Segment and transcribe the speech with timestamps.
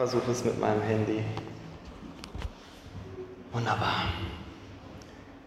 [0.00, 1.22] versuche es mit meinem Handy.
[3.52, 4.04] Wunderbar.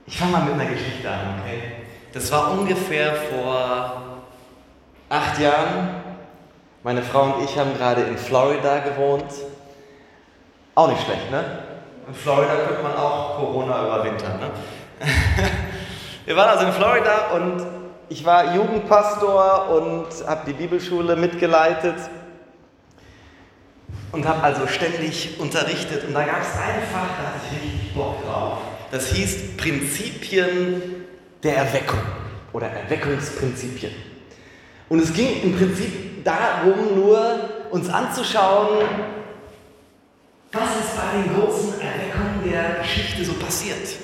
[0.06, 1.88] Ich fange mal mit einer Geschichte an, okay?
[2.14, 4.04] Das war ungefähr vor
[5.10, 6.04] acht Jahren.
[6.84, 9.26] Meine Frau und ich haben gerade in Florida gewohnt.
[10.76, 11.44] Auch nicht schlecht, ne?
[12.08, 14.52] In Florida könnte man auch Corona überwintern, ne?
[16.26, 17.66] Wir waren also in Florida und
[18.08, 21.96] ich war Jugendpastor und habe die Bibelschule mitgeleitet
[24.14, 26.06] und habe also ständig unterrichtet.
[26.08, 28.60] Und da gab es ein Fach, da hatte ich richtig Bock drauf.
[28.92, 30.82] Das hieß Prinzipien
[31.42, 32.00] der Erweckung
[32.54, 33.92] oder Erweckungsprinzipien.
[34.88, 38.86] Und es ging im Prinzip darum, nur uns anzuschauen,
[40.52, 43.98] was ist bei den großen Erweckungen der Geschichte so passiert.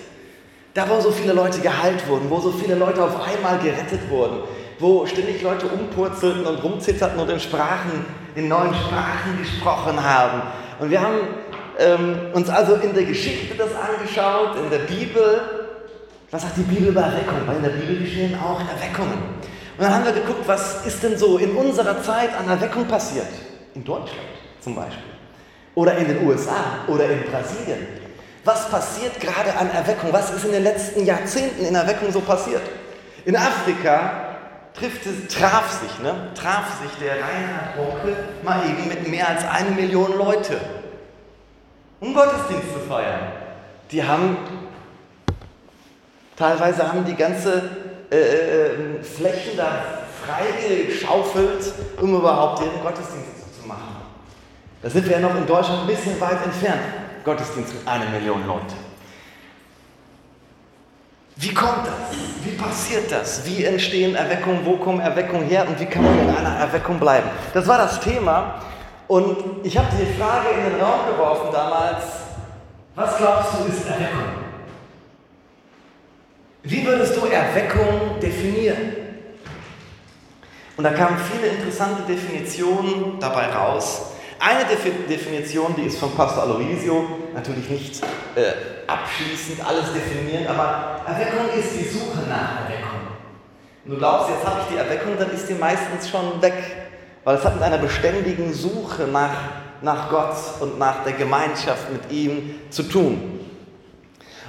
[0.74, 4.40] Da, wo so viele Leute geheilt wurden, wo so viele Leute auf einmal gerettet wurden,
[4.80, 8.06] wo ständig Leute umpurzelten und rumzitterten und in Sprachen,
[8.36, 10.42] in neuen Sprachen gesprochen haben.
[10.80, 11.18] Und wir haben
[11.78, 15.42] ähm, uns also in der Geschichte das angeschaut, in der Bibel.
[16.32, 17.40] Was sagt die Bibel über Erweckung?
[17.46, 19.18] Weil in der Bibel geschehen auch Erweckungen.
[19.78, 23.28] Und dann haben wir geguckt, was ist denn so in unserer Zeit an Erweckung passiert?
[23.74, 24.28] In Deutschland
[24.60, 25.04] zum Beispiel.
[25.76, 27.88] Oder in den USA oder in Brasilien.
[28.44, 30.12] Was passiert gerade an Erweckung?
[30.12, 32.62] Was ist in den letzten Jahrzehnten in Erweckung so passiert?
[33.26, 34.29] In Afrika
[34.74, 39.72] trifft traf sich, ne, traf sich der Reinhard Bonke mal eben mit mehr als eine
[39.72, 40.60] Million Leute,
[42.00, 43.32] um Gottesdienst zu feiern.
[43.92, 44.38] Die haben,
[46.36, 47.70] teilweise haben die ganze
[48.12, 53.98] äh, äh Flächen da freigeschaufelt, um überhaupt ihren Gottesdienst zu machen.
[54.82, 56.82] Da sind wir ja noch in Deutschland ein bisschen weit entfernt.
[57.26, 58.76] Gottesdienst mit einer Million Leute.
[61.36, 62.18] Wie kommt das?
[62.50, 63.46] Wie passiert das?
[63.46, 64.66] Wie entstehen Erweckungen?
[64.66, 65.68] Wo kommen Erweckungen her?
[65.68, 67.30] Und wie kann man in einer Erweckung bleiben?
[67.54, 68.56] Das war das Thema.
[69.08, 72.04] Und ich habe die Frage in den Raum geworfen damals,
[72.96, 74.50] was glaubst du ist Erweckung?
[76.64, 78.94] Wie würdest du Erweckung definieren?
[80.76, 84.14] Und da kamen viele interessante Definitionen dabei raus.
[84.40, 84.66] Eine
[85.08, 88.02] Definition, die ist von Pastor Aloisio, natürlich nicht
[88.36, 88.54] äh,
[88.90, 93.00] abschließend alles definieren, aber Erweckung ist die Suche nach Erweckung.
[93.86, 96.54] Und du glaubst, jetzt habe ich die Erweckung, dann ist die meistens schon weg,
[97.24, 99.34] weil es hat mit einer beständigen Suche nach,
[99.82, 103.40] nach Gott und nach der Gemeinschaft mit ihm zu tun.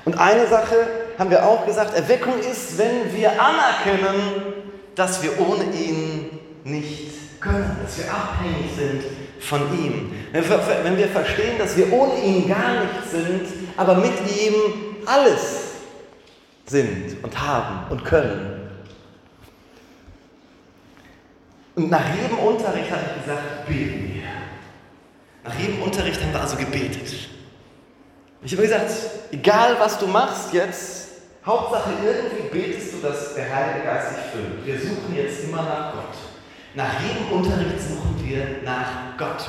[0.05, 0.77] Und eine Sache
[1.19, 4.55] haben wir auch gesagt, Erweckung ist, wenn wir anerkennen,
[4.95, 10.13] dass wir ohne ihn nicht können, dass wir abhängig sind von ihm.
[10.33, 13.47] Wenn wir verstehen, dass wir ohne ihn gar nichts sind,
[13.77, 14.55] aber mit ihm
[15.07, 15.71] alles
[16.67, 18.71] sind und haben und können.
[21.75, 24.23] Und nach jedem Unterricht habe ich gesagt, beten wir.
[25.43, 27.31] Nach jedem Unterricht haben wir also gebetet.
[28.43, 28.91] Ich habe gesagt,
[29.33, 31.09] egal was du machst jetzt,
[31.45, 34.67] Hauptsache irgendwie betest du, dass der Heilige Geist dich füllt.
[34.67, 36.30] Wir suchen jetzt immer nach Gott.
[36.75, 39.49] Nach jedem Unterricht suchen wir nach Gott.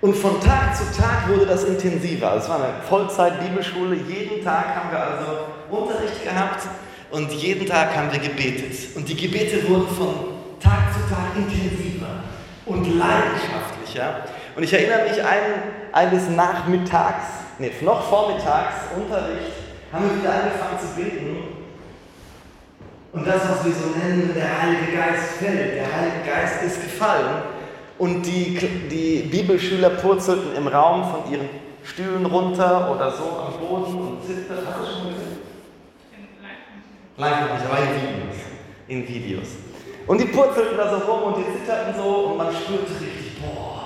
[0.00, 2.36] Und von Tag zu Tag wurde das intensiver.
[2.36, 3.96] Es war eine Vollzeit-Bibelschule.
[3.96, 5.26] Jeden Tag haben wir also
[5.70, 6.66] Unterricht gehabt
[7.10, 8.96] und jeden Tag haben wir gebetet.
[8.96, 10.14] Und die Gebete wurden von
[10.60, 12.22] Tag zu Tag intensiver
[12.66, 14.24] und leidenschaftlicher.
[14.54, 17.24] Und ich erinnere mich ein, eines Nachmittags,
[17.58, 19.52] nee, noch vormittags Unterricht,
[19.92, 21.51] haben wir wieder angefangen zu beten
[23.12, 25.76] und das, was wir so nennen, der Heilige Geist fällt.
[25.76, 27.42] Der Heilige Geist ist gefallen.
[27.98, 28.56] Und die,
[28.90, 31.48] die Bibelschüler purzelten im Raum von ihren
[31.84, 34.66] Stühlen runter oder so am Boden und zitterten.
[34.66, 35.38] Hast du schon gesehen?
[37.18, 38.36] Live noch nicht, aber in Videos.
[38.88, 39.48] In Videos.
[40.06, 43.82] Und die purzelten da so rum und die zitterten so und man spürte richtig, boah.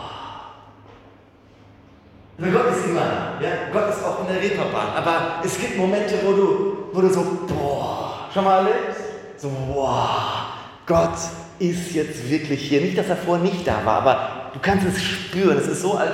[2.38, 3.44] Weil Gott ist immer da.
[3.44, 3.50] Ja?
[3.72, 4.94] Gott ist auch in der Reeperbahn.
[4.96, 8.95] Aber es gibt Momente, wo du, wo du so, boah, schon mal erlebt?
[9.38, 10.46] So, wow,
[10.86, 11.16] Gott
[11.58, 12.80] ist jetzt wirklich hier.
[12.80, 15.58] Nicht, dass er vorher nicht da war, aber du kannst es spüren.
[15.58, 16.12] Es ist so, als,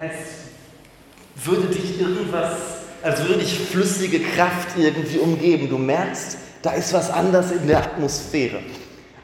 [0.00, 0.14] als
[1.36, 2.52] würde dich irgendwas,
[3.02, 5.68] als würde dich flüssige Kraft irgendwie umgeben.
[5.68, 8.58] Du merkst, da ist was anders in der Atmosphäre.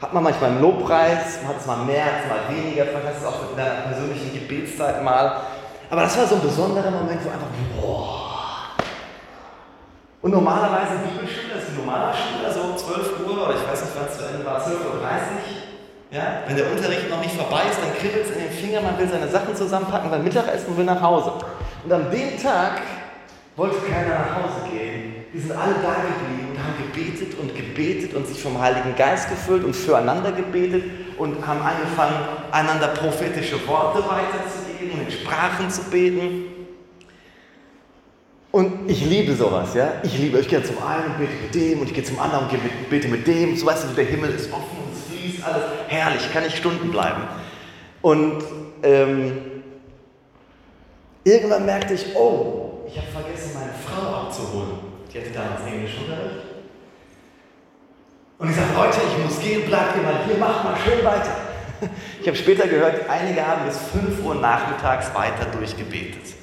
[0.01, 3.27] Hat man manchmal im Lobpreis, man hat es mal mehr, mal weniger, vielleicht hast du
[3.27, 5.41] es auch in deiner persönlichen Gebetszeit mal.
[5.89, 7.47] Aber das war so ein besonderer Moment, wo einfach,
[7.79, 8.32] boah,
[10.23, 13.93] und normalerweise Bibelschule, das ist ein normaler Schüler, so 12 Uhr oder ich weiß nicht,
[13.93, 15.03] wann es zu Ende war, 12.30 Uhr.
[16.11, 16.47] Ja?
[16.47, 19.09] Wenn der Unterricht noch nicht vorbei ist, dann kribbelt es in den Fingern, man will
[19.09, 21.33] seine Sachen zusammenpacken, weil Mittagessen und will nach Hause.
[21.83, 22.79] Und an dem Tag
[23.57, 25.25] wollte keiner nach Hause gehen.
[25.33, 29.29] Die sind alle da geblieben und haben gebetet und gebetet und sich vom Heiligen Geist
[29.29, 30.85] gefüllt und füreinander gebetet
[31.17, 32.15] und haben angefangen,
[32.51, 36.52] einander prophetische Worte weiterzugeben und in Sprachen zu beten.
[38.53, 39.93] Und ich liebe sowas, ja.
[40.03, 42.47] Ich liebe, ich gehe zum einen und bete mit dem und ich gehe zum anderen
[42.47, 43.57] und bete mit dem.
[43.57, 45.63] So weißt du, der Himmel ist offen und es fließt alles.
[45.87, 47.23] Herrlich, kann ich Stunden bleiben.
[48.03, 48.43] Und
[48.83, 49.41] ähm,
[51.23, 54.77] irgendwann merkte ich, oh, ich habe vergessen, meine Frau abzuholen.
[55.11, 56.45] Die hatte damals Englischunterricht.
[58.37, 61.35] Und ich sage, Leute, ich muss gehen, bleibt ihr mal hier, macht mal schön weiter.
[62.21, 66.42] Ich habe später gehört, einige haben bis 5 Uhr nachmittags weiter durchgebetet.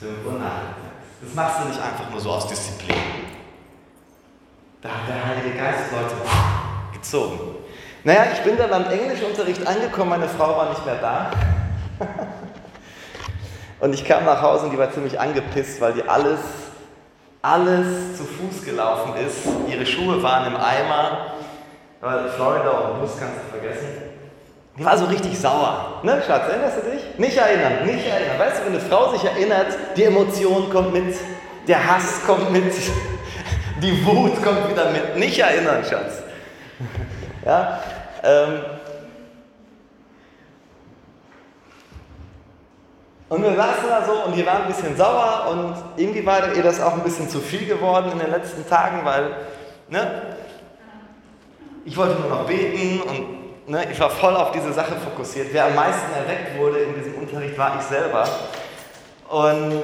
[0.00, 0.80] 5 Uhr nachmittags.
[1.22, 2.96] Das machst du nicht einfach nur so aus Disziplin.
[4.80, 6.14] Da hat der Heilige Geist Leute
[6.94, 7.38] gezogen.
[8.02, 11.30] Naja, ich bin dann am Englischunterricht angekommen, meine Frau war nicht mehr da.
[13.80, 16.40] Und ich kam nach Hause und die war ziemlich angepisst, weil die alles
[17.42, 19.46] alles zu Fuß gelaufen ist.
[19.66, 21.32] Ihre Schuhe waren im Eimer.
[22.36, 24.09] Florida und Bus kannst du vergessen.
[24.78, 26.00] Die war so richtig sauer.
[26.02, 27.18] Ne, Schatz, erinnerst du dich?
[27.18, 28.38] Nicht erinnern, nicht erinnern.
[28.38, 31.16] Weißt du, wenn eine Frau sich erinnert, die Emotion kommt mit,
[31.66, 32.72] der Hass kommt mit,
[33.82, 35.16] die Wut kommt wieder mit.
[35.16, 36.22] Nicht erinnern, Schatz.
[37.42, 37.80] Ja,
[38.22, 38.60] ähm,
[43.30, 46.64] Und wir saßen da so und die waren ein bisschen sauer und irgendwie war ihr
[46.64, 49.36] das auch ein bisschen zu viel geworden in den letzten Tagen, weil
[49.88, 50.22] ne,
[51.84, 53.39] ich wollte nur noch beten und
[53.70, 55.48] ne, ich war voll auf diese Sache fokussiert.
[55.52, 58.28] Wer am meisten erweckt wurde in diesem Unterricht, war ich selber.
[59.28, 59.82] Und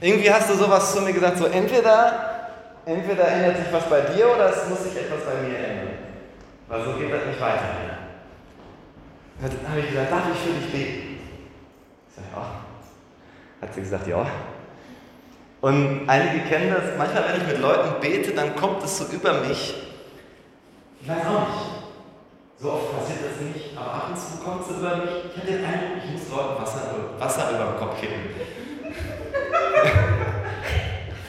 [0.00, 2.48] irgendwie hast du sowas zu mir gesagt, so entweder,
[2.84, 5.88] entweder ändert sich was bei dir oder es muss sich etwas bei mir ändern.
[6.68, 7.62] Weil so geht das nicht weiter.
[9.40, 11.20] Dann habe ich gesagt, darf ich für dich beten?
[12.34, 12.46] ja.
[13.60, 14.26] Hat sie gesagt, ja.
[15.60, 19.32] Und einige kennen das, manchmal, wenn ich mit Leuten bete, dann kommt es so über
[19.34, 19.87] mich.
[21.00, 21.78] Ich weiß auch nicht.
[22.60, 25.30] So oft passiert das nicht, aber ab und zu kommt es über mich.
[25.30, 26.80] Ich habe den Eindruck, ich muss Leuten Wasser,
[27.18, 28.34] Wasser über den Kopf kippen.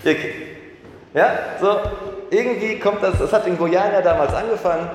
[1.14, 1.82] ja, so,
[2.32, 4.90] irgendwie kommt das, das hat in Guyana damals angefangen.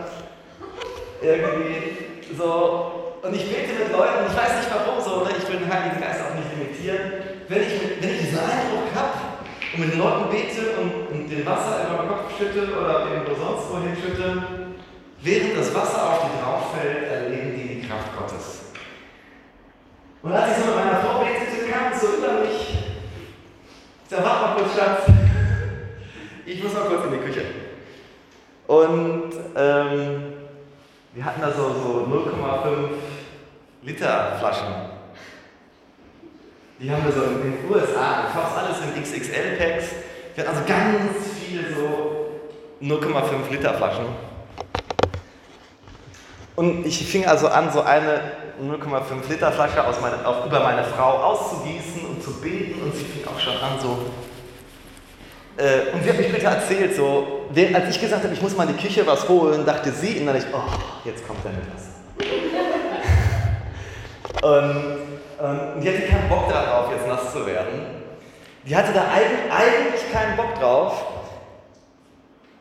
[1.23, 5.31] Irgendwie so, und ich bete mit Leuten, ich weiß nicht warum so, ne?
[5.39, 7.13] ich will den Heiligen Geist auch nicht limitieren.
[7.49, 9.39] Wenn ich, wenn ich diesen Eindruck habe
[9.75, 13.71] und mit den Leuten bete und den Wasser über den Kopf schütte oder irgendwo sonst
[13.71, 14.43] wohin schütte,
[15.23, 18.63] während das Wasser auf die drauf fällt, erleben die die Kraft Gottes.
[20.23, 22.79] Und als ich so mit meiner Frau betete, kam es so über mich.
[24.05, 25.03] Ich sage, warte mal kurz, Schatz.
[26.47, 27.45] Ich muss mal kurz in die Küche.
[28.67, 30.35] Und ähm,
[31.15, 32.89] wir hatten da so, so 0,5
[33.83, 34.67] Liter Flaschen.
[36.81, 39.87] Die haben wir so in den USA, du kaufst alles in XXL-Packs.
[40.35, 41.13] Wir hatten also ganz
[41.47, 42.27] viele so
[42.83, 44.07] 0,5 Liter Flaschen.
[46.57, 48.21] Und ich fing also an, so eine
[48.61, 52.83] 0,5 Liter Flasche aus meine, auf, über meine Frau auszugießen und zu beten.
[52.83, 53.99] Und sie fing auch schon an, so.
[55.57, 58.69] Äh, und sie hat mich später erzählt, so, als ich gesagt habe, ich muss mal
[58.69, 60.63] in die Küche was holen, dachte sie innerlich, oh,
[61.05, 61.85] jetzt kommt er mit was.
[64.43, 64.99] Und,
[65.39, 68.04] und die hatte keinen Bock darauf, jetzt nass zu werden.
[68.67, 71.05] Die hatte da eigentlich keinen Bock drauf.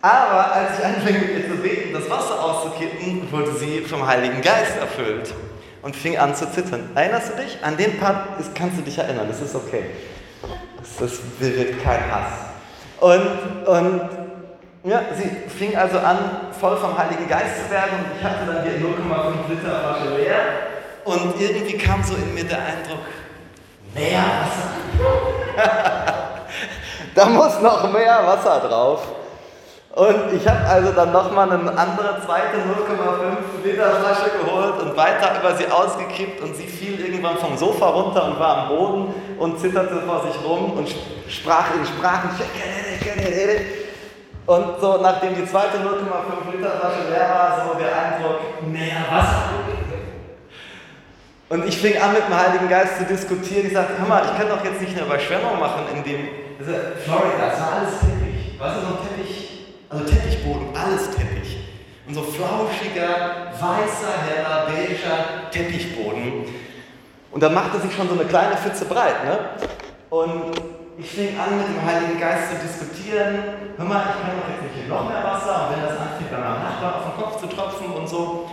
[0.01, 4.41] Aber als ich anfing mit ihr zu beten, das Wasser auszukippen, wurde sie vom Heiligen
[4.41, 5.33] Geist erfüllt
[5.81, 6.89] und fing an zu zittern.
[6.93, 7.57] Erinnerst du dich?
[7.61, 9.85] An den Part kannst du dich erinnern, das ist okay.
[10.99, 12.33] Das, bewirkt kein Hass.
[12.99, 14.09] Und, und
[14.83, 16.17] ja, sie fing also an,
[16.59, 20.37] voll vom Heiligen Geist zu werden und ich hatte dann die 0,5 Liter Flasche leer
[21.05, 23.05] und irgendwie kam so in mir der Eindruck,
[23.95, 25.89] mehr Wasser.
[27.23, 29.01] da muss noch mehr Wasser drauf.
[29.95, 35.39] Und ich habe also dann nochmal eine andere zweite 0,5 Liter Flasche geholt und weiter
[35.39, 39.59] über sie ausgekippt und sie fiel irgendwann vom Sofa runter und war am Boden und
[39.59, 40.89] zitterte vor sich rum und
[41.29, 42.29] sprach in Sprachen.
[44.45, 49.43] Und so nachdem die zweite 0,5 Liter Flasche leer war, so der Eindruck, mehr Wasser.
[51.49, 53.67] Und ich fing an mit dem Heiligen Geist zu diskutieren.
[53.67, 56.42] Ich sagte, hör mal, ich kann doch jetzt nicht eine Überschwemmung machen, in dem also
[56.63, 58.55] Florida, es war alles Teppich.
[58.57, 59.49] Was ist ein Teppich?
[59.89, 61.57] Also Teppichboden, alles Teppich.
[62.07, 66.45] Und so flauschiger, weißer, heller, beiger Teppichboden.
[67.31, 69.25] Und da machte sich schon so eine kleine Pfütze breit.
[69.25, 69.39] Ne?
[70.09, 70.51] Und
[70.97, 73.39] ich fing an, mit dem Heiligen Geist zu diskutieren.
[73.77, 75.67] Hör mal, ich kann doch jetzt nicht hier noch mehr Wasser.
[75.67, 78.49] Und wenn das anfängt, dann am Nachbar auf den Kopf zu tropfen und so.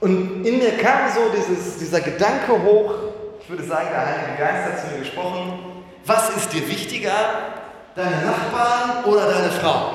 [0.00, 2.94] Und in mir kam so dieses, dieser Gedanke hoch,
[3.40, 5.77] ich würde sagen, der Heilige Geist hat zu mir gesprochen,
[6.08, 7.12] was ist dir wichtiger,
[7.94, 9.92] deine Nachbarn oder deine Frau?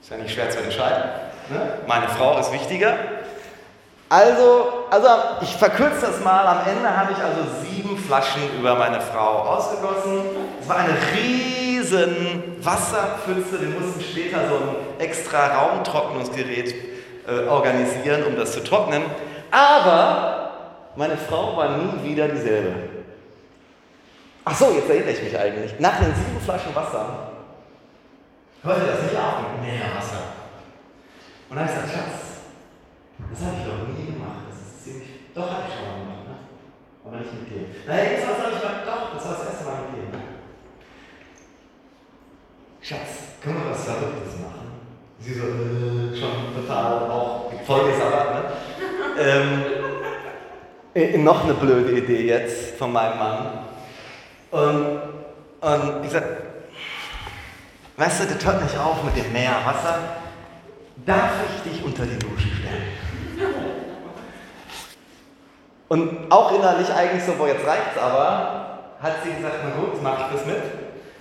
[0.00, 1.04] Ist ja nicht schwer zu entscheiden.
[1.48, 1.78] Ne?
[1.86, 2.94] Meine Frau ist wichtiger.
[4.08, 5.08] Also, also
[5.40, 6.46] ich verkürze das mal.
[6.46, 10.20] Am Ende habe ich also sieben Flaschen über meine Frau ausgegossen.
[10.60, 13.60] Es war eine riesen Wasserpfütze.
[13.60, 16.74] Wir mussten später so ein extra Raumtrocknungsgerät
[17.26, 19.02] äh, organisieren, um das zu trocknen.
[19.50, 20.50] Aber
[20.94, 22.95] meine Frau war nie wieder dieselbe.
[24.48, 25.74] Ach so, jetzt erinnere ich mich eigentlich.
[25.80, 27.32] Nach den sieben Flaschen Wasser
[28.62, 30.22] hörte das nicht auf mit mehr Wasser.
[31.50, 32.46] Und dann habe ich gesagt, Schatz,
[33.18, 34.46] das habe ich doch nie gemacht.
[34.46, 35.34] Das ist ziemlich.
[35.34, 36.36] Doch, habe ich schon mal gemacht, ne?
[37.02, 37.74] Aber nicht mit dir.
[37.90, 38.86] Naja, jetzt habe ich gemacht.
[38.86, 40.18] Doch, das war das erste Mal mit dir.
[42.86, 43.10] Schatz,
[43.42, 44.78] können wir was Verrücktes machen?
[45.18, 48.42] Sie so, äh, schon total auch vollgesabbert, ne?
[49.18, 49.64] ähm,
[50.94, 53.66] äh, noch eine blöde Idee jetzt von meinem Mann.
[54.56, 55.00] Und,
[55.60, 56.24] und ich sag,
[57.98, 59.98] weißt du, das hört nicht auf mit dem Meerwasser.
[61.04, 62.96] Darf ich dich unter die Dusche stellen?
[65.88, 70.20] Und auch innerlich eigentlich so, wo jetzt reicht's aber, hat sie gesagt, na gut, mach
[70.20, 70.62] ich das mit.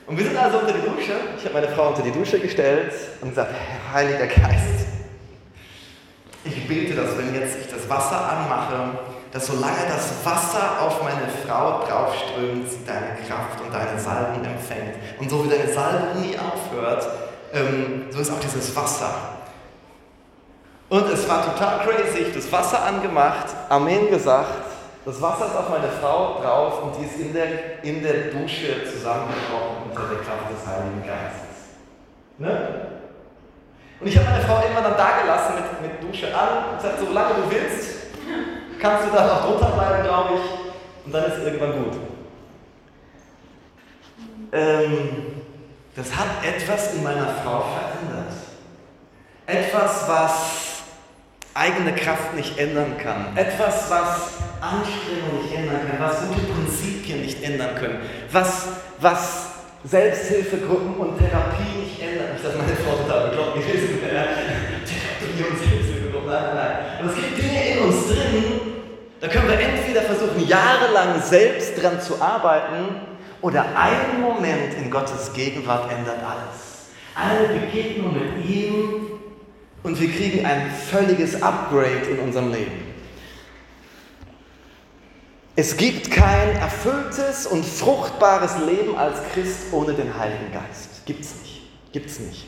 [0.07, 1.13] Und wir sind also unter die Dusche.
[1.37, 3.53] Ich habe meine Frau unter die Dusche gestellt und gesagt,
[3.93, 4.87] Heiliger Geist,
[6.45, 8.97] ich bete, dass wenn jetzt ich das Wasser anmache,
[9.35, 14.95] dass solange das Wasser auf meine Frau draufströmt, sie deine Kraft und deine Salbung empfängt.
[15.19, 17.05] Und so wie deine Salbung nie aufhört,
[17.51, 19.13] ähm, so ist auch dieses Wasser.
[20.87, 22.19] Und es war total crazy.
[22.19, 24.67] Ich das Wasser angemacht, Amen gesagt,
[25.03, 28.85] das Wasser ist auf meine Frau drauf und die ist in der, in der Dusche
[28.89, 31.75] zusammengebrochen unter der Kraft des Heiligen Geistes.
[32.37, 32.85] Ne?
[33.99, 36.99] Und ich habe meine Frau immer dann da gelassen mit, mit Dusche an und gesagt,
[37.05, 37.94] solange du willst,
[38.79, 41.93] kannst du da noch drunter bleiben, glaube ich, und dann ist es irgendwann gut.
[44.51, 45.09] Ähm,
[45.95, 48.33] das hat etwas in meiner Frau verändert.
[49.45, 50.65] Etwas, was
[51.53, 53.35] eigene Kraft nicht ändern kann.
[53.35, 57.99] Etwas, was Anstrengung nicht ändern kann, was gute Prinzipien nicht ändern können,
[58.31, 58.67] was,
[58.99, 59.47] was
[59.85, 62.33] Selbsthilfegruppen und Therapie nicht ändern.
[62.33, 64.27] Nicht, dass meine Frau total bekloppt gewesen wäre.
[64.83, 66.75] Therapie und Selbsthilfegruppen, nein, nein, nein.
[66.99, 67.34] Aber es gibt
[69.25, 73.01] da können wir entweder versuchen, jahrelang selbst dran zu arbeiten,
[73.41, 76.89] oder ein Moment in Gottes Gegenwart ändert alles.
[77.15, 79.19] Eine Begegnung mit ihm
[79.83, 82.93] und wir kriegen ein völliges Upgrade in unserem Leben.
[85.55, 91.05] Es gibt kein erfülltes und fruchtbares Leben als Christ ohne den Heiligen Geist.
[91.05, 91.61] Gibt es nicht.
[91.91, 92.45] Gibt es nicht.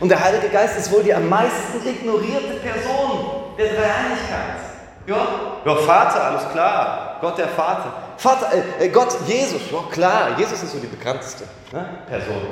[0.00, 4.71] Und der Heilige Geist ist wohl die am meisten ignorierte Person der Dreieinigkeit.
[5.06, 5.26] Ja,
[5.64, 7.18] ja, Vater, alles klar.
[7.20, 7.92] Gott der Vater.
[8.16, 12.46] Vater, äh, Gott, Jesus, ja klar, Jesus ist so die bekannteste ne, Person.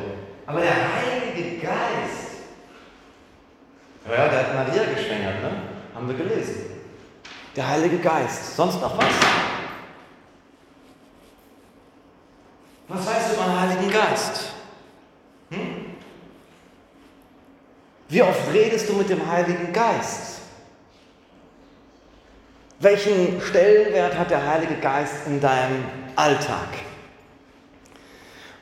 [0.47, 2.31] Aber der Heilige Geist
[4.09, 5.51] ja, der hat Maria geschwängert, ne?
[5.95, 6.67] Haben wir gelesen.
[7.55, 8.57] Der Heilige Geist.
[8.57, 9.07] Sonst noch was?
[12.89, 14.53] Was weißt du über den Heiligen Geist?
[15.51, 15.87] Hm?
[18.09, 20.40] Wie oft redest du mit dem Heiligen Geist?
[22.83, 25.85] Welchen Stellenwert hat der Heilige Geist in deinem
[26.17, 26.69] Alltag?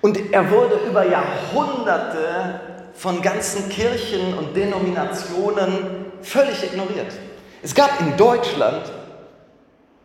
[0.00, 2.60] Und er wurde über Jahrhunderte
[2.94, 7.12] von ganzen Kirchen und Denominationen völlig ignoriert.
[7.62, 8.90] Es gab in Deutschland,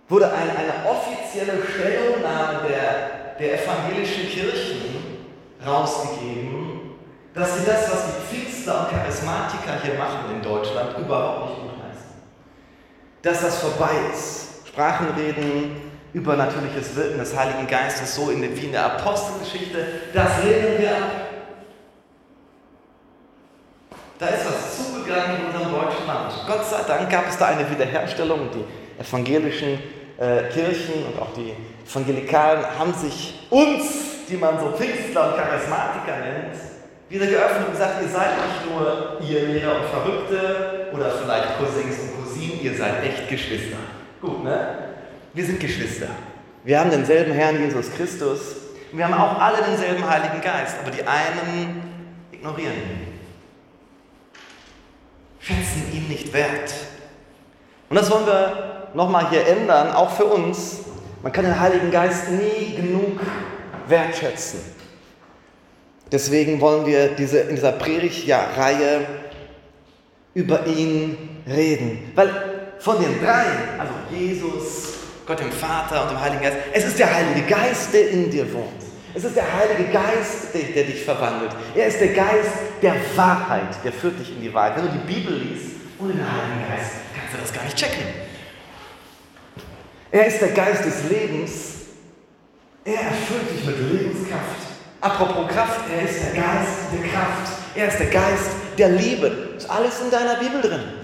[0.10, 5.26] wurde eine, eine offizielle Stellungnahme der, der evangelischen Kirchen
[5.66, 6.82] rausgegeben,
[7.34, 11.73] dass sie das, was die Pfingster und Charismatiker hier machen in Deutschland, überhaupt nicht.
[13.24, 14.68] Dass das vorbei ist.
[14.68, 15.82] Sprachenreden,
[16.14, 21.12] übernatürliches Wirken des Heiligen Geistes, so in, wie in der Apostelgeschichte, das lehnen wir ab.
[24.20, 26.34] Da ist was zugegangen in unserem deutschen Land.
[26.48, 28.50] Gott sei Dank gab es da eine Wiederherstellung.
[28.54, 29.80] Die evangelischen
[30.18, 31.54] äh, Kirchen und auch die
[31.90, 36.56] Evangelikalen haben sich uns, die man so Pfingstler und Charismatiker nennt,
[37.10, 42.00] wieder geöffnet und gesagt, ihr seid nicht nur ihr Lehrer und Verrückte oder vielleicht Cousins
[42.00, 42.23] und Cousinen,
[42.64, 43.78] ihr seid echt Geschwister.
[44.22, 44.78] Gut, ne?
[45.34, 46.08] Wir sind Geschwister.
[46.64, 48.40] Wir haben denselben Herrn Jesus Christus.
[48.92, 51.82] Wir haben auch alle denselben Heiligen Geist, aber die einen
[52.32, 53.14] ignorieren ihn
[55.44, 56.74] schätzen ihn nicht wert.
[57.90, 60.80] Und das wollen wir nochmal hier ändern, auch für uns.
[61.22, 63.20] Man kann den Heiligen Geist nie genug
[63.88, 64.60] wertschätzen.
[66.12, 69.06] Deswegen wollen wir diese, in dieser Predigtreihe
[70.34, 71.18] über ihn
[71.48, 72.12] reden.
[72.16, 72.30] Weil
[72.84, 73.46] von den drei,
[73.80, 78.10] also Jesus, Gott dem Vater und dem Heiligen Geist, es ist der Heilige Geist, der
[78.10, 78.84] in dir wohnt.
[79.14, 81.52] Es ist der Heilige Geist, der, der, dich verwandelt.
[81.76, 84.76] Er ist der Geist der Wahrheit, der führt dich in die Wahrheit.
[84.76, 88.04] Wenn du die Bibel liest ohne den Heiligen Geist, kannst du das gar nicht checken.
[90.12, 91.52] Er ist der Geist des Lebens.
[92.84, 94.60] Er erfüllt dich mit Lebenskraft.
[95.00, 97.54] Apropos Kraft, er ist der Geist der Kraft.
[97.76, 99.54] Er ist der Geist der Liebe.
[99.56, 101.03] Ist alles in deiner Bibel drin.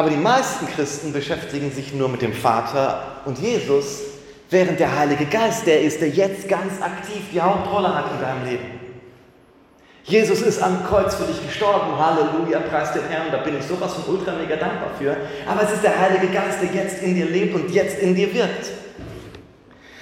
[0.00, 4.00] Aber die meisten Christen beschäftigen sich nur mit dem Vater und Jesus,
[4.48, 8.46] während der Heilige Geist der ist, der jetzt ganz aktiv die Hauptrolle hat in deinem
[8.46, 8.80] Leben.
[10.04, 11.98] Jesus ist am Kreuz für dich gestorben.
[11.98, 13.26] Halleluja, preis den Herrn.
[13.30, 15.14] Da bin ich sowas von ultra mega dankbar für.
[15.46, 18.32] Aber es ist der Heilige Geist, der jetzt in dir lebt und jetzt in dir
[18.32, 18.70] wirkt.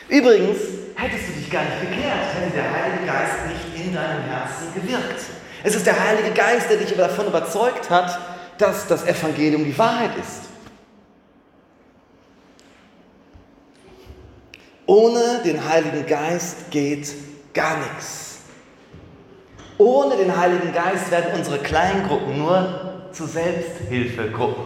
[0.08, 0.58] Übrigens,
[0.94, 5.22] hättest du dich gar nicht bekehrt, hätte der Heilige Geist nicht in deinem Herzen gewirkt.
[5.64, 8.16] Es ist der Heilige Geist, der dich davon überzeugt hat,
[8.58, 10.48] dass das Evangelium die Wahrheit ist.
[14.86, 17.08] Ohne den Heiligen Geist geht
[17.52, 18.38] gar nichts.
[19.76, 24.64] Ohne den Heiligen Geist werden unsere Kleingruppen nur zu Selbsthilfegruppen.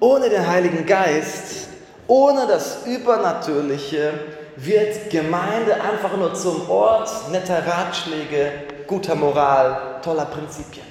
[0.00, 1.68] Ohne den Heiligen Geist,
[2.06, 4.14] ohne das Übernatürliche,
[4.56, 8.52] wird Gemeinde einfach nur zum Ort netter Ratschläge,
[8.86, 10.86] guter Moral, toller Prinzipien.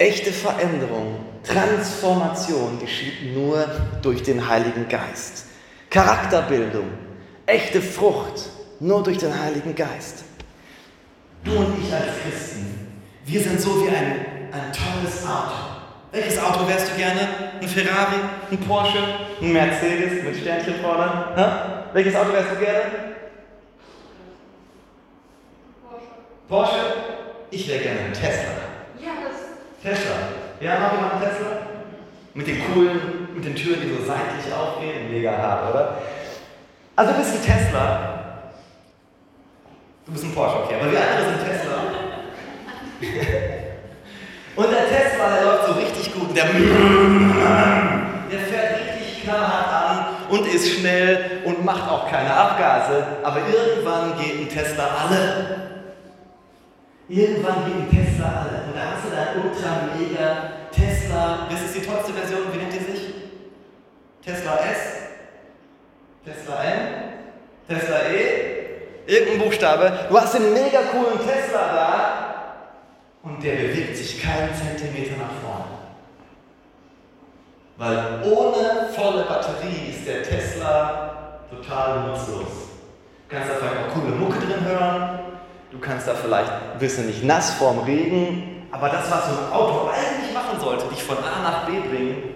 [0.00, 3.66] Echte Veränderung, Transformation geschieht nur
[4.00, 5.44] durch den Heiligen Geist.
[5.90, 6.86] Charakterbildung,
[7.44, 8.48] echte Frucht
[8.80, 10.24] nur durch den Heiligen Geist.
[11.44, 15.82] Du und ich als Christen, wir sind so wie ein, ein tolles Auto.
[16.12, 17.20] Welches Auto wärst du gerne?
[17.60, 19.04] Ein Ferrari, ein Porsche,
[19.42, 21.36] ein Mercedes mit Sternchen vorne?
[21.36, 21.84] Ha?
[21.92, 22.80] Welches Auto wärst du gerne?
[25.86, 26.06] Porsche.
[26.48, 26.94] Porsche?
[27.50, 28.52] Ich wäre gerne ein Tesla.
[28.98, 29.49] Ja, das.
[29.82, 30.16] Tesla.
[30.60, 31.50] Ja, mal einen Tesla?
[32.34, 35.10] Mit den coolen, mit den Türen, die so seitlich aufgehen.
[35.10, 35.98] Mega hart, oder?
[36.96, 38.20] Also du bist ein Tesla
[40.10, 41.76] Du bist ein Porsche, okay, aber wir andere sind Tesla.
[44.56, 46.36] und der Tesla, der läuft so richtig gut.
[46.36, 46.52] Der, der
[48.40, 53.06] fährt richtig knallhart an und ist schnell und macht auch keine Abgase.
[53.22, 55.69] Aber irgendwann geht ein Tesla alle.
[57.10, 58.64] Irgendwann geht Tesla alle.
[58.66, 61.46] Und da hast du dein ultra mega Tesla.
[61.50, 62.52] Das ist die tollste Version.
[62.52, 63.14] Wie nennt die sich?
[64.24, 65.10] Tesla S?
[66.24, 66.78] Tesla M?
[67.68, 68.50] Tesla E?
[69.10, 72.44] irgendein Buchstabe, du hast den mega coolen Tesla da
[73.22, 75.64] und der bewegt sich keinen Zentimeter nach vorne.
[77.76, 82.68] Weil ohne volle Batterie ist der Tesla total nutzlos.
[83.28, 85.20] Du kannst da vielleicht auch coole Mucke drin hören,
[85.70, 89.52] du kannst da vielleicht ein bisschen nicht nass vorm Regen, aber das, was so ein
[89.52, 92.34] Auto eigentlich machen sollte, dich von A nach B bringen,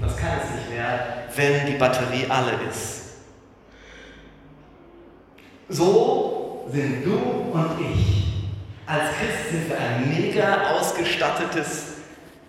[0.00, 2.98] das kann es nicht mehr, wenn die Batterie alle ist.
[5.68, 7.12] So sind du
[7.52, 8.18] und ich
[8.86, 11.96] als Christen für ein mega ausgestattetes,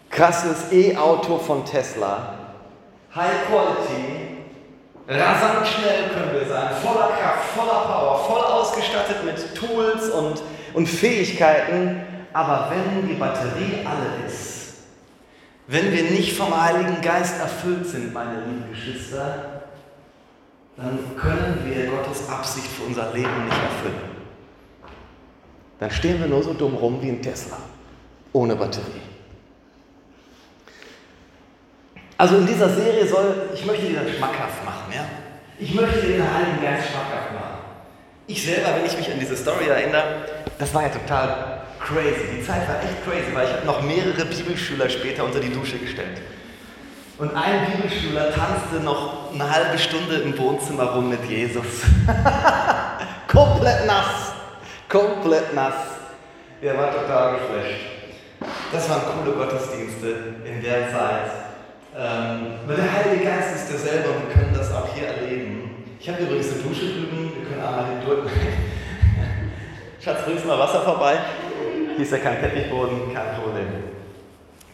[0.10, 2.36] krasses E-Auto von Tesla.
[3.14, 4.29] High Quality,
[5.10, 10.42] rasant schnell können wir sein, voller Kraft, voller Power, voll ausgestattet mit Tools und,
[10.74, 12.02] und Fähigkeiten.
[12.32, 14.74] Aber wenn die Batterie alle ist,
[15.68, 19.64] wenn wir nicht vom Heiligen Geist erfüllt sind, meine lieben Geschwister,
[20.78, 24.10] dann können wir Gottes Absicht für unser Leben nicht erfüllen.
[25.80, 27.58] Dann stehen wir nur so dumm rum wie ein Tesla,
[28.34, 29.09] ohne Batterie.
[32.20, 35.06] Also in dieser Serie soll, ich möchte dir das schmackhaft machen, ja?
[35.58, 37.60] Ich möchte dir den Heiligen Geist schmackhaft machen.
[38.28, 40.26] Ich selber, wenn ich mich an diese Story erinnere,
[40.58, 42.38] das war ja total crazy.
[42.38, 45.78] Die Zeit war echt crazy, weil ich habe noch mehrere Bibelschüler später unter die Dusche
[45.78, 46.20] gestellt.
[47.20, 51.84] Und ein Bibelschüler tanzte noch eine halbe Stunde im Wohnzimmer rum mit Jesus.
[53.30, 54.34] komplett nass.
[54.90, 55.76] Komplett nass.
[56.62, 57.80] Er war total geflasht.
[58.74, 61.49] Das waren coole Gottesdienste in der Zeit.
[62.02, 65.86] Ähm, weil der Heilige Geist ist derselbe und wir können das auch hier erleben.
[66.00, 67.34] Ich habe übrigens eine Dusche drüben.
[67.36, 68.30] Wir können einmal den drücken.
[70.00, 71.18] Schatz, bringst du mal Wasser vorbei?
[71.98, 73.68] Hier ist ja kein Teppichboden, kein Problem.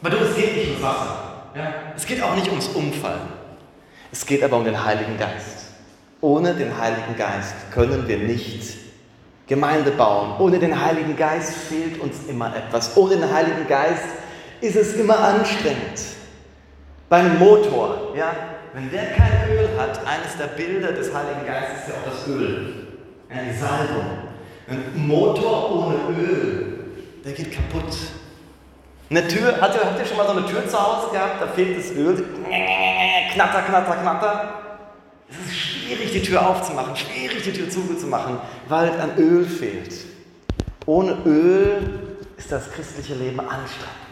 [0.03, 1.17] Aber du, es geht nicht ums Wasser.
[1.55, 1.73] Ja?
[1.95, 3.27] Es geht auch nicht ums Umfallen.
[4.11, 5.69] Es geht aber um den Heiligen Geist.
[6.21, 8.77] Ohne den Heiligen Geist können wir nicht
[9.47, 10.35] Gemeinde bauen.
[10.37, 12.95] Ohne den Heiligen Geist fehlt uns immer etwas.
[12.95, 14.05] Ohne den Heiligen Geist
[14.61, 16.14] ist es immer anstrengend.
[17.07, 18.33] Beim Motor, ja,
[18.73, 22.27] wenn der kein Öl hat, eines der Bilder des Heiligen Geistes ist ja auch das
[22.27, 22.87] Öl,
[23.29, 24.05] die Salbung.
[24.67, 26.79] Ein Motor ohne Öl,
[27.23, 27.95] der geht kaputt.
[29.11, 31.39] Eine Tür, habt ihr, habt ihr schon mal so eine Tür zu Hause gehabt?
[31.39, 32.25] Da fehlt das Öl.
[33.33, 34.53] Knatter, knatter, knatter.
[35.29, 38.37] Es ist schwierig, die Tür aufzumachen, schwierig, die Tür zuzumachen,
[38.67, 39.93] weil an Öl fehlt.
[40.87, 41.99] Ohne Öl
[42.35, 44.04] ist das christliche Leben anstrengend.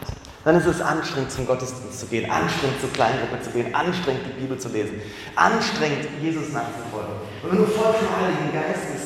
[0.44, 4.40] Dann ist es anstrengend, zum Gottesdienst zu gehen, anstrengend zur Kleingruppe zu gehen, anstrengend die
[4.40, 5.00] Bibel zu lesen,
[5.36, 7.14] anstrengend Jesus nachzufolgen.
[7.42, 9.04] Und wenn du voll vom Heiligen Geist bist,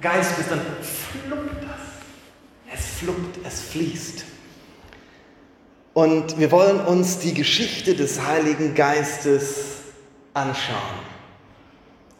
[0.00, 2.78] Geist bist, dann fluppt das.
[2.78, 4.24] Es fluppt, es fließt.
[5.92, 9.82] Und wir wollen uns die Geschichte des Heiligen Geistes
[10.34, 11.00] anschauen.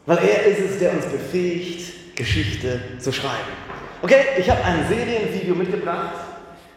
[0.07, 3.49] Weil er ist es, der uns befähigt, Geschichte zu schreiben.
[4.03, 6.30] Okay, ich habe ein Serienvideo mitgebracht.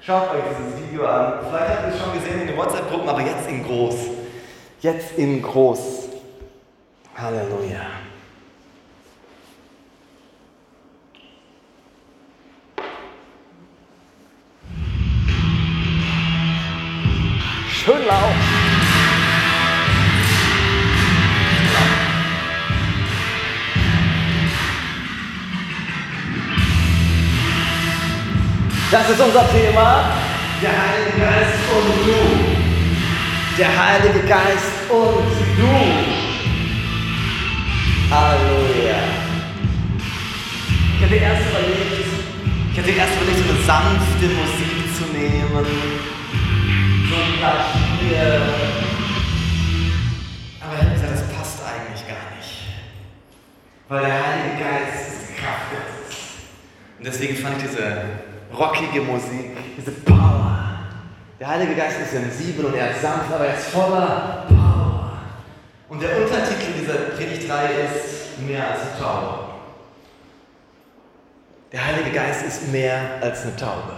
[0.06, 1.40] Schaut euch dieses Video an.
[1.48, 3.96] Vielleicht habt ihr es schon gesehen in den WhatsApp-Gruppen, aber jetzt in groß.
[4.82, 6.10] Jetzt in groß.
[7.16, 7.86] Halleluja.
[17.70, 18.53] Schön laut.
[28.94, 30.12] Das ist unser Thema.
[30.62, 32.20] Der Heilige Geist und du.
[33.58, 35.26] Der Heilige Geist und
[35.58, 35.74] du.
[38.14, 39.02] Halleluja.
[40.96, 42.08] Ich hatte erst überlegt,
[42.72, 45.66] ich hatte erst überlegt, so eine sanfte Musik zu nehmen.
[47.10, 48.42] So ein Klavier.
[50.62, 52.62] Aber ich habe gesagt, das passt eigentlich gar nicht.
[53.90, 56.16] Weil der Heilige Geist ist die Kraft Gottes.
[57.00, 60.60] Und deswegen fand ich diese rockige Musik, diese Power.
[61.40, 65.12] Der Heilige Geist ist sensibel und er ist sanft, aber er ist voller Power.
[65.90, 69.40] Und der Untertitel dieser Predigtreihe ist mehr als eine Taube.
[71.72, 73.94] Der Heilige Geist ist mehr als eine Taube.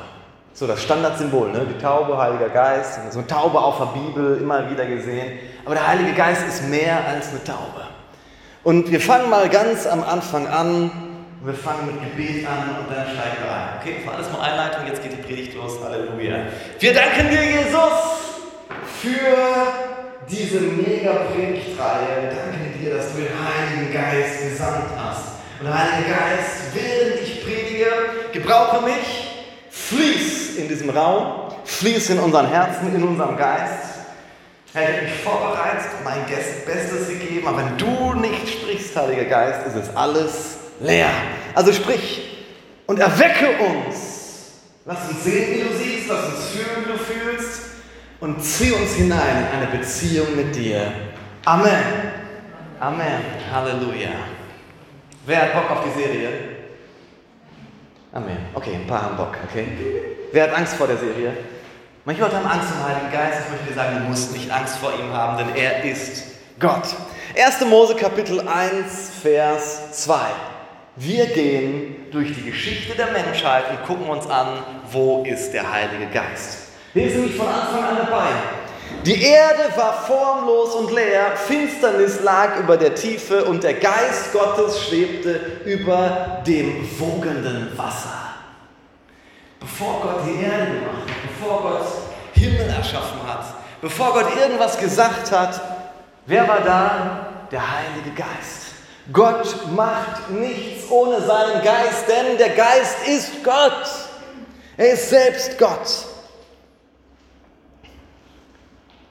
[0.54, 1.68] So das Standardsymbol, ne?
[1.70, 5.38] die Taube, Heiliger Geist, so eine Taube auf der Bibel, immer wieder gesehen.
[5.66, 7.86] Aber der Heilige Geist ist mehr als eine Taube.
[8.64, 10.90] Und wir fangen mal ganz am Anfang an
[11.46, 13.70] wir fangen mit Gebet an und dann steigen wir ein.
[13.80, 15.74] Okay, das war alles mal Einleitung, jetzt geht die Predigt los.
[15.84, 16.38] Halleluja.
[16.80, 17.94] Wir danken dir, Jesus,
[19.00, 19.38] für
[20.28, 22.24] diese mega Predigtreihe.
[22.24, 25.24] Wir danken dir, dass du den Heiligen Geist gesandt hast.
[25.62, 27.92] Und Heiliger Geist, während ich predige,
[28.34, 34.00] gebrauche mich, fließ in diesem Raum, fließ in unseren Herzen, in unserem Geist.
[34.74, 39.76] Herr, ich mich vorbereitet, mein Bestes gegeben, aber wenn du nicht sprichst, Heiliger Geist, ist
[39.76, 41.10] es alles leer.
[41.54, 42.48] Also sprich
[42.86, 44.62] und erwecke uns.
[44.86, 47.62] Lass uns sehen, wie du siehst, lass uns fühlen, wie du fühlst
[48.20, 50.92] und zieh uns hinein in eine Beziehung mit dir.
[51.46, 51.84] Amen.
[52.80, 53.24] Amen.
[53.52, 54.10] Halleluja.
[55.26, 56.30] Wer hat Bock auf die Serie?
[58.12, 58.38] Amen.
[58.54, 59.68] Okay, ein paar haben Bock, okay?
[60.32, 61.36] Wer hat Angst vor der Serie?
[62.06, 63.42] Manche Leute haben Angst vor dem Heiligen Geist.
[63.46, 66.24] Ich möchte dir sagen, du musst nicht Angst vor ihm haben, denn er ist
[66.60, 66.96] Gott.
[67.36, 67.62] 1.
[67.68, 70.16] Mose Kapitel 1, Vers 2.
[70.98, 76.06] Wir gehen durch die Geschichte der Menschheit und gucken uns an, wo ist der Heilige
[76.08, 76.70] Geist.
[76.94, 78.28] Der ist nämlich von Anfang an dabei.
[79.06, 84.88] Die Erde war formlos und leer, Finsternis lag über der Tiefe und der Geist Gottes
[84.88, 88.18] schwebte über dem wogenden Wasser.
[89.60, 91.88] Bevor Gott die Erde gemacht hat, bevor Gott
[92.34, 93.46] Himmel erschaffen hat,
[93.82, 95.60] bevor Gott irgendwas gesagt hat,
[96.26, 97.28] wer war da?
[97.52, 98.65] Der Heilige Geist.
[99.14, 103.86] Gott macht nichts ohne seinen Geist, denn der Geist ist Gott.
[104.78, 106.06] Er ist selbst Gott.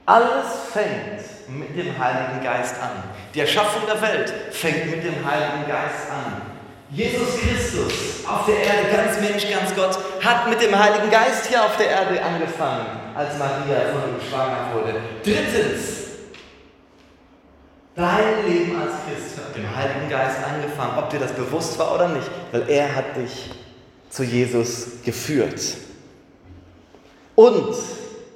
[0.07, 3.03] Alles fängt mit dem Heiligen Geist an.
[3.35, 6.43] Die Erschaffung der Welt fängt mit dem Heiligen Geist an.
[6.91, 7.93] Jesus Christus
[8.27, 11.89] auf der Erde, ganz Mensch, ganz Gott, hat mit dem Heiligen Geist hier auf der
[11.89, 15.01] Erde angefangen, als Maria von ihm schwanger wurde.
[15.25, 16.04] Drittens,
[17.97, 22.09] Dein Leben als Christ hat dem Heiligen Geist angefangen, ob dir das bewusst war oder
[22.09, 23.51] nicht, weil er hat dich
[24.11, 25.61] zu Jesus geführt.
[27.37, 27.77] Und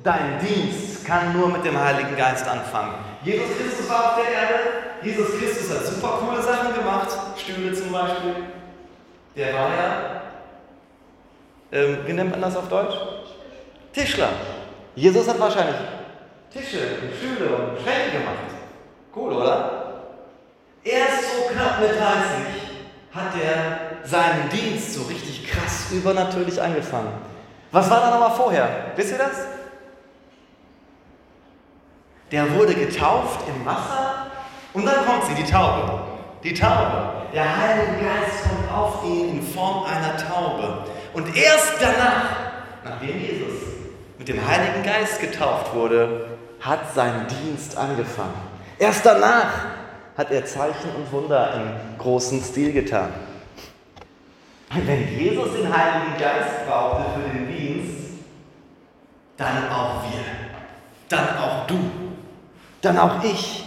[0.04, 2.94] dein Dienst kann nur mit dem Heiligen Geist anfangen.
[3.24, 4.54] Jesus Christus war auf der Erde,
[5.02, 8.34] Jesus Christus hat super coole Sachen gemacht, Stühle zum Beispiel.
[9.34, 10.22] Der war ja,
[11.72, 12.94] ähm, wie nennt man das auf Deutsch?
[13.92, 14.30] Tischler.
[14.94, 15.76] Jesus hat wahrscheinlich
[16.52, 18.57] Tische und Stühle und Schränke gemacht.
[19.18, 19.70] Cool, oder?
[20.84, 22.00] Erst so knapp mit 30
[23.12, 27.12] hat er seinen Dienst so richtig krass übernatürlich angefangen.
[27.72, 28.68] Was war da nochmal vorher?
[28.94, 29.46] Wisst ihr das?
[32.30, 34.26] Der wurde getauft im Wasser
[34.72, 36.00] und dann kommt sie, die Taube.
[36.44, 37.26] Die Taube.
[37.34, 40.84] Der Heilige Geist kommt auf ihn in Form einer Taube.
[41.12, 42.36] Und erst danach,
[42.84, 43.54] nachdem Jesus
[44.16, 46.26] mit dem Heiligen Geist getauft wurde,
[46.60, 48.47] hat sein Dienst angefangen.
[48.78, 49.50] Erst danach
[50.16, 53.12] hat er Zeichen und Wunder im großen Stil getan.
[54.70, 57.98] Wenn Jesus den Heiligen Geist brauchte für den Dienst,
[59.36, 60.20] dann auch wir,
[61.08, 61.78] dann auch du,
[62.82, 63.64] dann auch ich.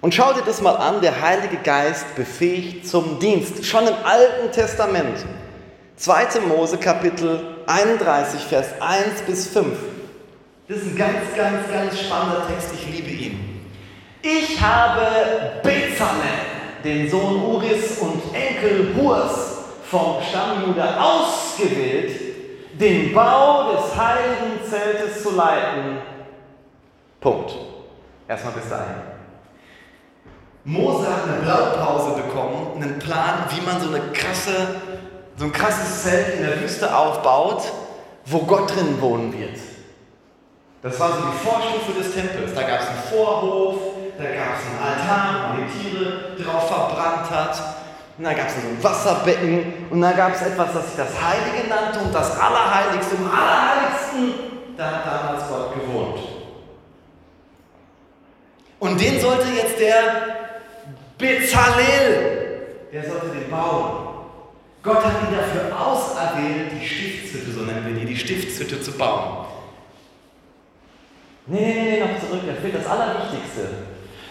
[0.00, 4.52] Und schau dir das mal an, der Heilige Geist befähigt zum Dienst, schon im Alten
[4.52, 5.24] Testament.
[5.96, 6.40] 2.
[6.48, 9.93] Mose Kapitel 31, Vers 1 bis 5.
[10.66, 13.70] Das ist ein ganz, ganz, ganz spannender Text, ich liebe ihn.
[14.22, 16.40] Ich habe Bezalel,
[16.82, 19.58] den Sohn Uris und Enkel Hurs
[19.90, 22.18] vom Stamm Juda ausgewählt,
[22.80, 25.98] den Bau des heiligen Zeltes zu leiten.
[27.20, 27.54] Punkt.
[28.26, 29.02] Erstmal bis dahin.
[30.64, 34.80] Mose hat eine Blaupause bekommen, einen Plan, wie man so eine krasse,
[35.36, 37.64] so ein krasses Zelt in der Wüste aufbaut,
[38.24, 39.58] wo Gott drin wohnen wird.
[40.84, 42.52] Das war so die Vorstufe des Tempels.
[42.54, 43.76] Da gab es einen Vorhof,
[44.18, 47.58] da gab es einen Altar, wo man die Tiere drauf verbrannt hat.
[48.18, 51.08] Und da gab es so ein Wasserbecken und da gab es etwas, das sich das
[51.20, 53.14] Heilige nannte und das Allerheiligste.
[53.16, 54.34] Im Allerheiligsten,
[54.76, 56.18] da hat damals Gott gewohnt.
[58.78, 60.02] Und den sollte jetzt der
[61.16, 62.60] Bezalel,
[62.92, 64.06] der sollte den bauen.
[64.82, 69.43] Gott hat ihn dafür auserwählt, die Stiftshütte, so nennen wir die, die Stiftshütte zu bauen.
[71.46, 73.68] Nee, nee, nee, noch zurück, da fehlt das Allerwichtigste.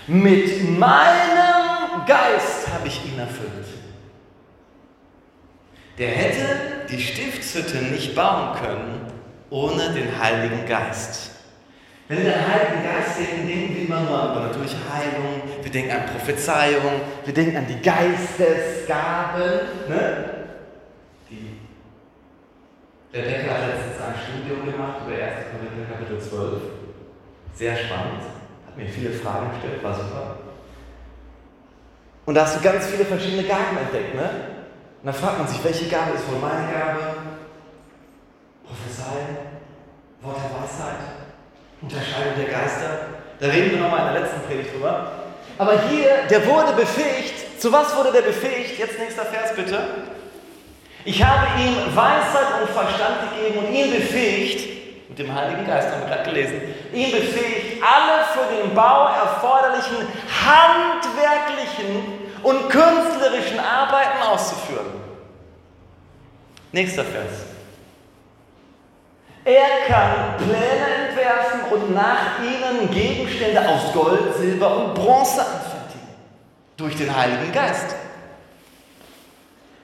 [0.08, 3.68] Mit meinem Geist habe ich ihn erfüllt.
[5.98, 9.08] Der hätte die Stiftshütte nicht bauen können
[9.52, 11.32] ohne den Heiligen Geist.
[12.08, 15.92] Wenn wir den Heiligen Geist denken, denken wir immer nur an natürliche Heilung, wir denken
[15.92, 19.44] an Prophezeiung, wir denken an die Geistesgaben.
[19.88, 20.26] Ne?
[21.30, 21.60] Die,
[23.14, 25.34] der Becker hat letztens ein Studium gemacht über 1.
[25.52, 26.83] Korinther Kapitel 12.
[27.56, 28.24] Sehr spannend.
[28.68, 30.38] Hat mir viele Fragen gestellt, war super.
[32.26, 34.30] Und da hast du ganz viele verschiedene Gaben entdeckt, ne?
[35.02, 37.00] Und da fragt man sich, welche Gabe ist wohl meine Gabe?
[38.66, 39.38] Prophezeien,
[40.22, 41.00] Wort der Weisheit,
[41.82, 43.00] Unterscheidung der Geister.
[43.40, 45.12] Da reden wir nochmal in der letzten Predigt drüber.
[45.58, 47.62] Aber hier, der wurde befähigt.
[47.62, 48.80] Zu was wurde der befähigt?
[48.80, 49.80] Jetzt nächster Vers bitte.
[51.06, 54.73] Ich habe ihm Weisheit und Verstand gegeben und ihn befähigt,
[55.10, 56.62] mit dem Heiligen Geist haben wir gerade gelesen,
[56.94, 60.08] ihn befähigt, alle für den Bau erforderlichen
[60.46, 64.88] handwerklichen und künstlerischen Arbeiten auszuführen.
[66.72, 67.46] Nächster Vers.
[69.46, 76.08] Er kann Pläne entwerfen und nach ihnen Gegenstände aus Gold, Silber und Bronze anfertigen.
[76.78, 77.96] Durch den Heiligen Geist.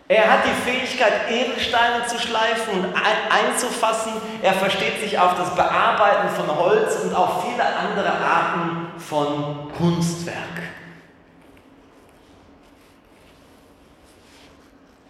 [0.10, 4.14] Er hat die Fähigkeit, Edelsteine zu schleifen und einzufassen.
[4.42, 10.36] Er versteht sich auf das Bearbeiten von Holz und auf viele andere Arten von Kunstwerk.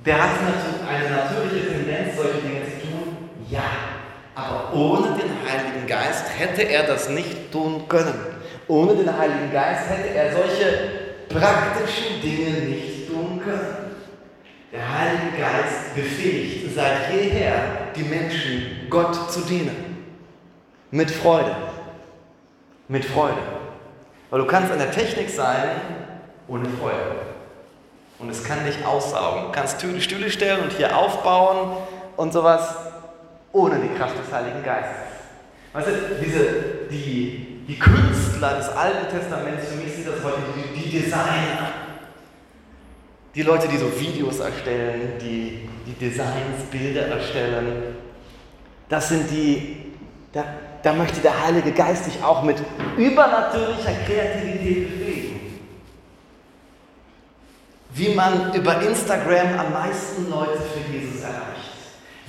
[0.05, 0.31] Der hat
[0.89, 3.29] eine natürliche Tendenz, solche Dinge zu tun?
[3.49, 3.63] Ja.
[4.35, 8.19] Aber ohne den Heiligen Geist hätte er das nicht tun können.
[8.67, 10.89] Ohne den Heiligen Geist hätte er solche
[11.29, 13.88] praktischen Dinge nicht tun können.
[14.71, 20.05] Der Heilige Geist befähigt seit jeher die Menschen, Gott zu dienen.
[20.91, 21.55] Mit Freude.
[22.87, 23.37] Mit Freude.
[24.29, 25.69] Weil du kannst an der Technik sein
[26.47, 27.15] ohne Freude.
[28.19, 29.45] Und es kann dich aussaugen.
[29.45, 31.77] Du kannst Stühle stellen und hier aufbauen
[32.15, 32.75] und sowas
[33.51, 35.09] ohne die Kraft des Heiligen Geistes.
[35.73, 35.91] Weißt du,
[36.23, 36.45] diese,
[36.91, 41.88] die, die Künstler des Alten Testaments, für mich sind das heute die, die Designer.
[43.35, 47.95] Die Leute, die so Videos erstellen, die, die Designs, Bilder erstellen.
[48.87, 49.93] Das sind die,
[50.31, 50.43] da,
[50.81, 52.57] da möchte der Heilige Geist dich auch mit
[52.97, 55.39] übernatürlicher Kreativität befähigen.
[57.91, 61.69] Wie man über Instagram am meisten Leute für Jesus erreicht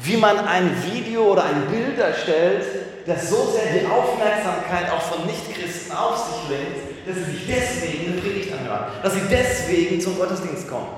[0.02, 2.64] wie man ein Video oder ein Bild erstellt,
[3.06, 8.12] das so sehr die Aufmerksamkeit auch von Nichtchristen auf sich lenkt, dass sie sich deswegen
[8.12, 10.88] eine Predigt anhören, dass sie deswegen zum Gottesdienst kommen.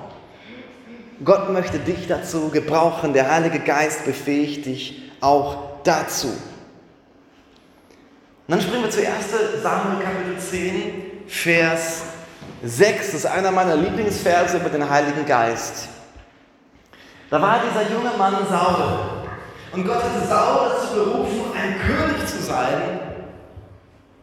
[1.25, 6.29] Gott möchte dich dazu gebrauchen, der Heilige Geist befähigt dich auch dazu.
[6.29, 6.37] Und
[8.49, 9.63] dann springen wir zu 1.
[9.63, 10.93] Samuel Kapitel 10,
[11.29, 12.03] Vers
[12.65, 13.07] 6.
[13.07, 15.89] Das ist einer meiner Lieblingsverse über den Heiligen Geist.
[17.31, 18.99] Da war dieser junge Mann Saul.
[19.73, 23.12] Und Gott hatte Saul dazu berufen, ein König zu sein.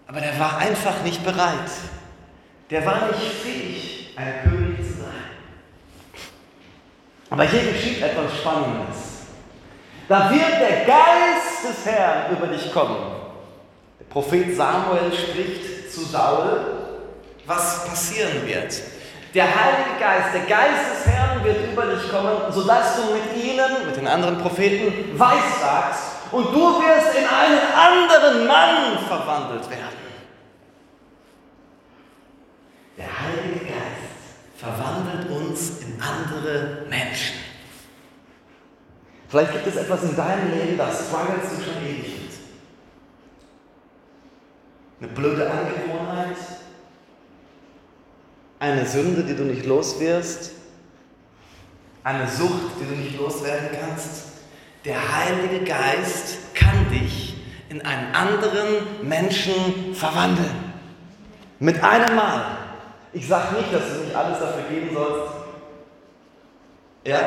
[0.09, 1.69] Aber der war einfach nicht bereit.
[2.71, 5.09] Der war nicht fähig, ein König zu sein.
[7.29, 8.97] Aber hier geschieht etwas Spannendes.
[10.07, 12.97] Da wird der Geist des Herrn über dich kommen.
[13.99, 16.59] Der Prophet Samuel spricht zu Saul,
[17.45, 18.81] was passieren wird.
[19.35, 23.85] Der Heilige Geist, der Geist des Herrn wird über dich kommen, sodass du mit ihnen,
[23.85, 29.99] mit den anderen Propheten, weissagst Und du wirst in einen anderen Mann verwandelt werden.
[32.97, 37.37] Der Heilige Geist verwandelt uns in andere Menschen.
[39.29, 42.31] Vielleicht gibt es etwas in deinem Leben, das struggles du schon ewig mit.
[45.01, 46.35] Eine blöde Angewohnheit,
[48.59, 50.51] eine Sünde, die du nicht los wirst,
[52.03, 54.28] eine Sucht, die du nicht loswerden kannst.
[54.85, 57.35] Der Heilige Geist kann dich
[57.69, 60.73] in einen anderen Menschen verwandeln.
[61.59, 62.57] Mit einem Mal.
[63.11, 65.33] Ich sage nicht, dass du nicht alles dafür geben sollst,
[67.05, 67.19] ja,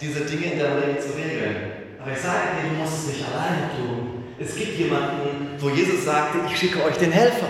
[0.00, 1.72] diese Dinge in deinem Leben zu regeln.
[2.00, 4.24] Aber ich sage dir, du musst es nicht alleine tun.
[4.38, 7.48] Es gibt jemanden, wo Jesus sagte, ich schicke euch den Helfer.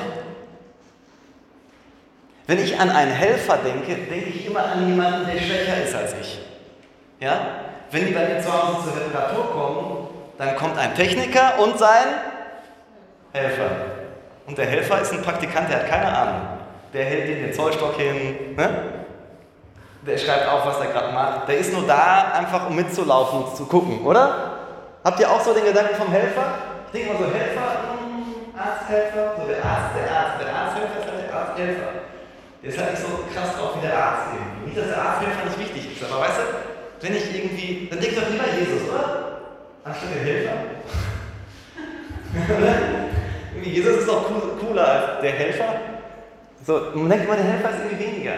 [2.46, 6.14] Wenn ich an einen Helfer denke, denke ich immer an jemanden, der schwächer ist als
[6.20, 6.38] ich.
[7.20, 7.67] Ja?
[7.90, 12.06] Wenn die bei mir zu Hause zur Reparatur kommen, dann kommt ein Techniker und sein
[13.32, 13.70] Helfer.
[14.46, 16.40] Und der Helfer ist ein Praktikant, der hat keine Ahnung.
[16.92, 18.98] Der hält den Zollstock hin, ne?
[20.08, 21.48] der schreibt auf, was er gerade macht.
[21.48, 24.58] Der ist nur da, einfach um mitzulaufen und zu gucken, oder?
[25.04, 26.54] Habt ihr auch so den Gedanken vom Helfer?
[26.86, 31.08] Ich denke mal so, Helfer, hm, Arzthelfer, so der Arzt, der Arzt, der Arzthelfer ist
[31.12, 31.88] halt der Arzthelfer.
[32.62, 34.66] Der ist halt nicht so krass drauf wie der Arzt irgendwie.
[34.66, 36.44] Nicht, dass der Arzthelfer nicht wichtig ist, aber weißt du,
[37.00, 39.40] wenn ich irgendwie, dann denke ich doch lieber Jesus, oder?
[39.84, 40.52] Anstatt der Helfer.
[43.64, 44.30] Jesus ist doch
[44.60, 45.74] cooler als der Helfer.
[46.64, 48.34] So, man denkt immer, der Helfer ist irgendwie weniger.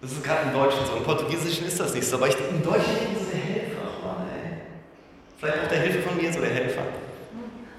[0.00, 0.96] Das ist gerade im Deutschen so.
[0.96, 2.16] Im Portugiesischen ist das nicht so.
[2.16, 4.60] Aber ich, im Deutschen denke so, der Helfer, ach Mann, ey.
[5.38, 6.82] Vielleicht auch der Hilfe von mir, so der Helfer.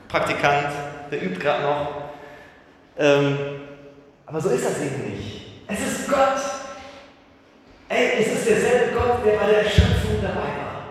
[0.08, 0.74] Praktikant,
[1.12, 1.88] der übt gerade noch.
[2.98, 3.38] Ähm,
[4.26, 5.64] aber so ist das eben nicht.
[5.68, 6.53] Es ist Gott.
[7.94, 10.84] Ey, es ist derselbe Gott, der bei der Schöpfung dabei war.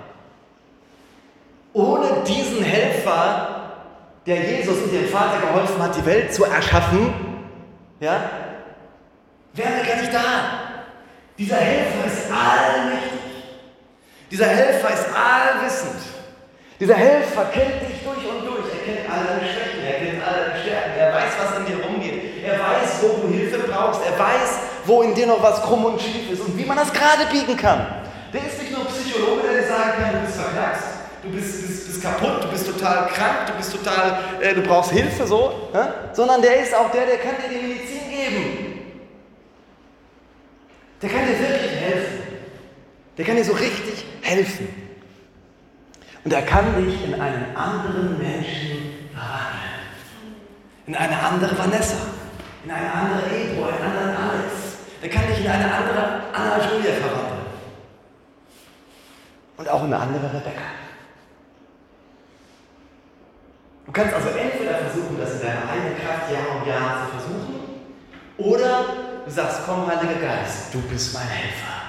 [1.72, 3.72] Ohne diesen Helfer,
[4.24, 7.12] der Jesus und dem Vater geholfen hat, die Welt zu erschaffen,
[7.98, 8.30] ja,
[9.54, 10.72] wären wir gar nicht da.
[11.38, 13.20] Dieser Helfer ist allmächtig.
[14.30, 16.02] Dieser Helfer ist allwissend.
[16.78, 18.66] Dieser Helfer kennt dich durch und durch.
[18.72, 20.98] Er kennt alle Schwächen, er kennt alle Stärken.
[20.98, 22.01] Er weiß, was in dir rumgeht.
[22.42, 24.00] Er weiß, wo du Hilfe brauchst.
[24.04, 26.92] Er weiß, wo in dir noch was krumm und schief ist und wie man das
[26.92, 27.86] gerade biegen kann.
[28.32, 30.84] Der ist nicht nur Psychologe, der dir sagen kann, du bist verknackst,
[31.22, 34.90] du bist, bist, bist, kaputt, du bist total krank, du bist total, äh, du brauchst
[34.90, 36.14] Hilfe, so, äh?
[36.14, 38.72] sondern der ist auch der, der kann dir die Medizin geben.
[41.00, 42.22] Der kann dir wirklich helfen.
[43.18, 44.68] Der kann dir so richtig helfen.
[46.24, 49.62] Und er kann dich in einen anderen Menschen verwandeln.
[50.86, 51.96] In eine andere Vanessa,
[52.64, 54.52] in eine andere Ebro, in einen anderen Alex.
[55.02, 57.46] Der kann dich in eine andere Anna Julia verwandeln.
[59.56, 60.62] Und auch in eine andere Rebecca.
[63.86, 67.54] Du kannst also entweder versuchen, das in deiner eigenen Kraft Jahr um Jahr zu versuchen,
[68.38, 68.84] oder
[69.24, 71.82] du sagst, komm, Heiliger Geist, du bist mein Helfer.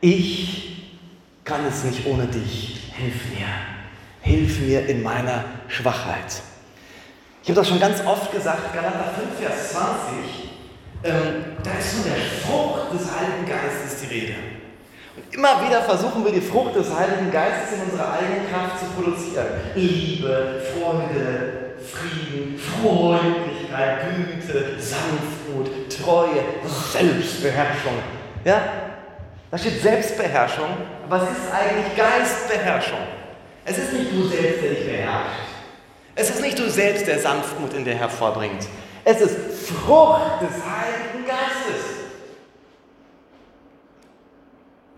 [0.00, 1.00] Ich
[1.44, 2.92] kann es nicht ohne dich.
[2.94, 3.46] Hilf mir.
[4.20, 6.42] Hilf mir in meiner Schwachheit.
[7.44, 10.48] Ich habe das schon ganz oft gesagt, Galater 5, Vers 20,
[11.04, 14.32] ähm, da ist von der Frucht des Heiligen Geistes die Rede.
[15.14, 18.86] Und immer wieder versuchen wir die Frucht des Heiligen Geistes in unserer eigenen Kraft zu
[18.96, 19.60] produzieren.
[19.74, 27.98] Liebe, Freude, Frieden, Freundlichkeit, Güte, Sanftmut, Treue, Selbstbeherrschung.
[28.46, 28.62] Ja?
[29.50, 33.04] Da steht Selbstbeherrschung, aber es ist eigentlich Geistbeherrschung.
[33.66, 35.43] Es ist nicht du selbst, der dich beherrscht.
[36.16, 38.66] Es ist nicht du selbst, der Sanftmut in dir hervorbringt.
[39.04, 39.36] Es ist
[39.68, 41.84] Frucht des Heiligen Geistes.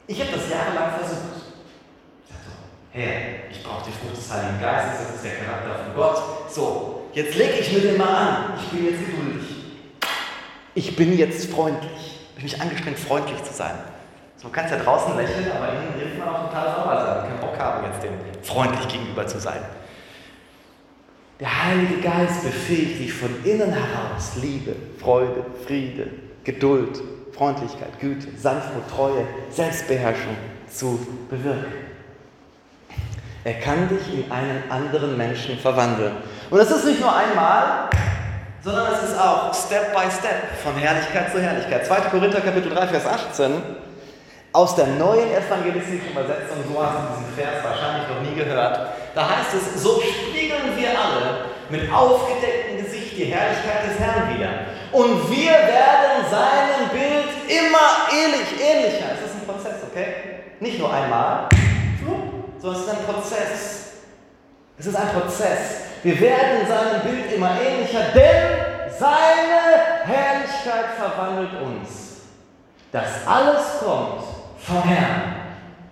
[0.06, 1.20] Ich habe das jahrelang versucht.
[2.26, 2.50] Ich dachte,
[2.92, 6.22] Herr, ich brauche die Frucht des Heiligen Geistes, das ist der Charakter von Gott.
[6.50, 8.58] So, jetzt lege ich mir den mal an.
[8.60, 9.56] Ich bin jetzt geduldig.
[10.74, 11.90] Ich bin jetzt freundlich.
[11.92, 13.74] Ich habe mich angestrengt, freundlich zu sein.
[14.36, 17.24] So, kannst ja draußen lächeln, aber innen drin man auch total sauer sein.
[17.24, 18.12] Ich kann Bock haben, jetzt dem
[18.44, 19.64] freundlich gegenüber zu sein.
[21.38, 26.08] Der Heilige Geist befähigt dich von innen heraus Liebe, Freude, Friede,
[26.44, 30.34] Geduld, Freundlichkeit, Güte, Sanftmut, Treue, Selbstbeherrschung
[30.66, 31.74] zu bewirken.
[33.44, 36.12] Er kann dich in einen anderen Menschen verwandeln.
[36.48, 37.90] Und das ist nicht nur einmal,
[38.64, 41.86] sondern es ist auch Step by Step, von Herrlichkeit zu Herrlichkeit.
[41.86, 41.96] 2.
[42.10, 43.52] Korinther Kapitel 3, Vers 18.
[44.54, 49.28] Aus der neuen evangelistischen Übersetzung, so hast du diesen Vers wahrscheinlich noch nie gehört, da
[49.28, 50.00] heißt es, so
[50.66, 54.50] spiegeln wir alle mit aufgedecktem Gesicht die Herrlichkeit des Herrn wieder.
[54.92, 59.06] Und wir werden seinem Bild immer ähnlich, ähnlicher.
[59.14, 60.06] Es ist ein Prozess, okay?
[60.60, 61.48] Nicht nur einmal,
[62.58, 63.86] sondern es ist ein Prozess.
[64.78, 65.58] Es ist ein Prozess.
[66.02, 72.20] Wir werden in seinem Bild immer ähnlicher, denn seine Herrlichkeit verwandelt uns.
[72.92, 74.22] Das alles kommt
[74.58, 75.34] vom Herrn,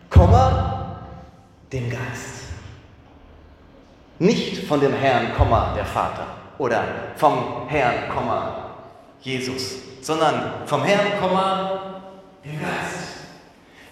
[0.08, 0.98] Komma,
[1.72, 2.34] dem Geist.
[4.24, 5.32] Nicht von dem Herrn,
[5.76, 6.82] der Vater oder
[7.16, 7.94] vom Herrn,
[9.20, 11.08] Jesus, sondern vom Herrn,
[12.42, 13.18] dem Geist.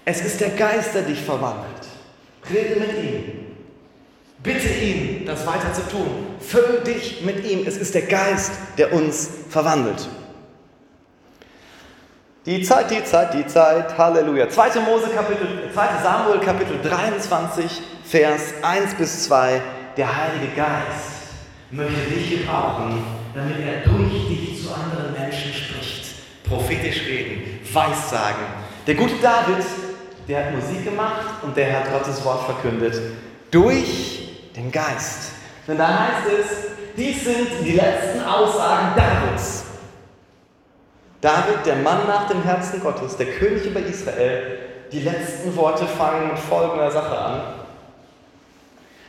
[0.07, 1.87] Es ist der Geist, der dich verwandelt.
[2.51, 3.25] Rede mit ihm.
[4.43, 6.09] Bitte ihn, das weiter zu tun.
[6.41, 7.67] Füll dich mit ihm.
[7.67, 10.09] Es ist der Geist, der uns verwandelt.
[12.47, 13.99] Die Zeit, die Zeit, die Zeit.
[13.99, 14.49] Halleluja.
[14.49, 14.81] 2.
[14.81, 15.89] Mose Kapitel, 2.
[16.03, 19.61] Samuel Kapitel 23, Vers 1 bis 2.
[19.97, 21.35] Der Heilige Geist
[21.71, 26.15] möchte dich gebrauchen, damit er durch dich zu anderen Menschen spricht.
[26.49, 28.45] Prophetisch reden, Weissagen.
[28.87, 29.65] Der gute David,
[30.27, 32.99] der hat Musik gemacht und der hat Gottes Wort verkündet.
[33.51, 35.33] Durch den Geist.
[35.69, 39.65] Denn da heißt es, dies sind die letzten Aussagen Davids.
[41.21, 44.59] David, der Mann nach dem Herzen Gottes, der König über Israel,
[44.91, 47.62] die letzten Worte fangen mit folgender Sache an.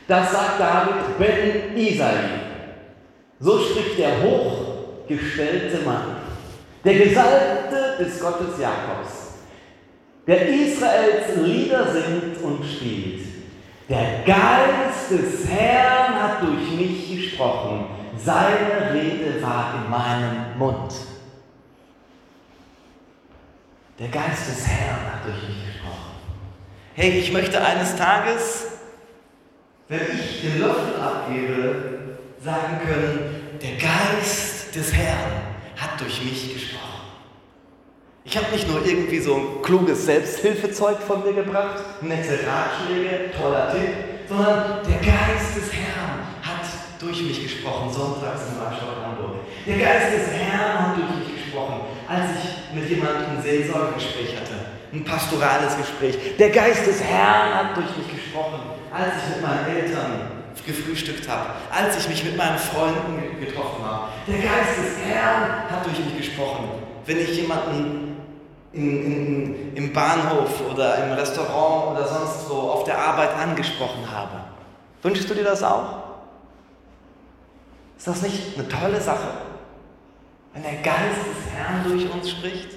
[0.06, 2.14] Das sagt David Ben Isai.
[3.40, 6.16] So spricht der hochgestellte Mann,
[6.84, 9.34] der Gesalbte des Gottes Jakobs,
[10.26, 13.24] der Israels Lieder singt und spielt.
[13.88, 17.86] Der Geist des Herrn hat durch mich gesprochen,
[18.16, 20.92] seine Rede war in meinem Mund.
[23.98, 26.14] Der Geist des Herrn hat durch mich gesprochen.
[26.94, 28.73] Hey, ich möchte eines Tages,
[29.88, 31.74] wenn ich den Löffel abgebe,
[32.42, 35.32] sagen können, der Geist des Herrn
[35.76, 36.84] hat durch mich gesprochen.
[38.24, 43.72] Ich habe nicht nur irgendwie so ein kluges Selbsthilfezeug von mir gebracht, nette Ratschläge, toller
[43.72, 46.64] Tipp, sondern der Geist des Herrn hat
[46.98, 49.36] durch mich gesprochen, sonntags im Marktstadt Hamburg.
[49.66, 54.54] Der Geist des Herrn hat durch mich gesprochen, als ich mit jemandem ein Seelsorgegespräch hatte,
[54.94, 56.36] ein pastorales Gespräch.
[56.38, 60.20] Der Geist des Herrn hat durch mich gesprochen, als ich mit meinen Eltern
[60.64, 64.08] gefrühstückt habe, als ich mich mit meinen Freunden getroffen habe.
[64.26, 66.68] Der Geist des Herrn hat durch mich gesprochen.
[67.04, 68.16] Wenn ich jemanden
[68.72, 74.40] in, in, im Bahnhof oder im Restaurant oder sonst wo auf der Arbeit angesprochen habe.
[75.02, 76.02] Wünschst du dir das auch?
[77.96, 79.28] Ist das nicht eine tolle Sache,
[80.52, 82.70] wenn der Geist des Herrn durch uns spricht?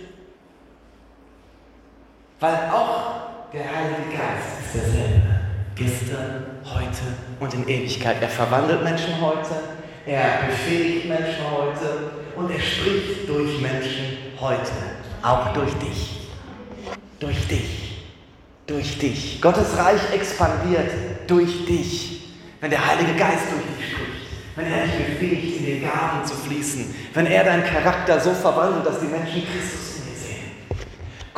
[2.40, 5.37] Weil auch der Heilige Geist ist derselbe.
[5.78, 7.04] Gestern, heute
[7.40, 8.18] und in Ewigkeit.
[8.20, 9.54] Er verwandelt Menschen heute,
[10.08, 14.72] er befähigt Menschen heute und er spricht durch Menschen heute.
[15.22, 16.30] Auch durch dich.
[17.20, 18.08] Durch dich.
[18.66, 19.40] Durch dich.
[19.40, 20.90] Gottes Reich expandiert
[21.28, 22.34] durch dich.
[22.60, 24.56] Wenn der Heilige Geist durch dich spricht.
[24.56, 26.96] Wenn er dich befähigt, in den Gaben zu fließen.
[27.14, 29.87] Wenn er deinen Charakter so verwandelt, dass die Menschen Christus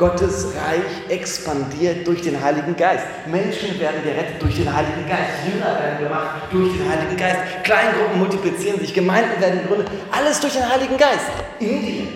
[0.00, 3.04] Gottes Reich expandiert durch den Heiligen Geist.
[3.26, 5.44] Menschen werden gerettet durch den Heiligen Geist.
[5.46, 7.36] Jünger werden gemacht durch den Heiligen Geist.
[7.64, 9.88] Kleingruppen multiplizieren sich, Gemeinden werden gegründet.
[10.10, 11.26] Alles durch den Heiligen Geist.
[11.58, 12.06] In dir.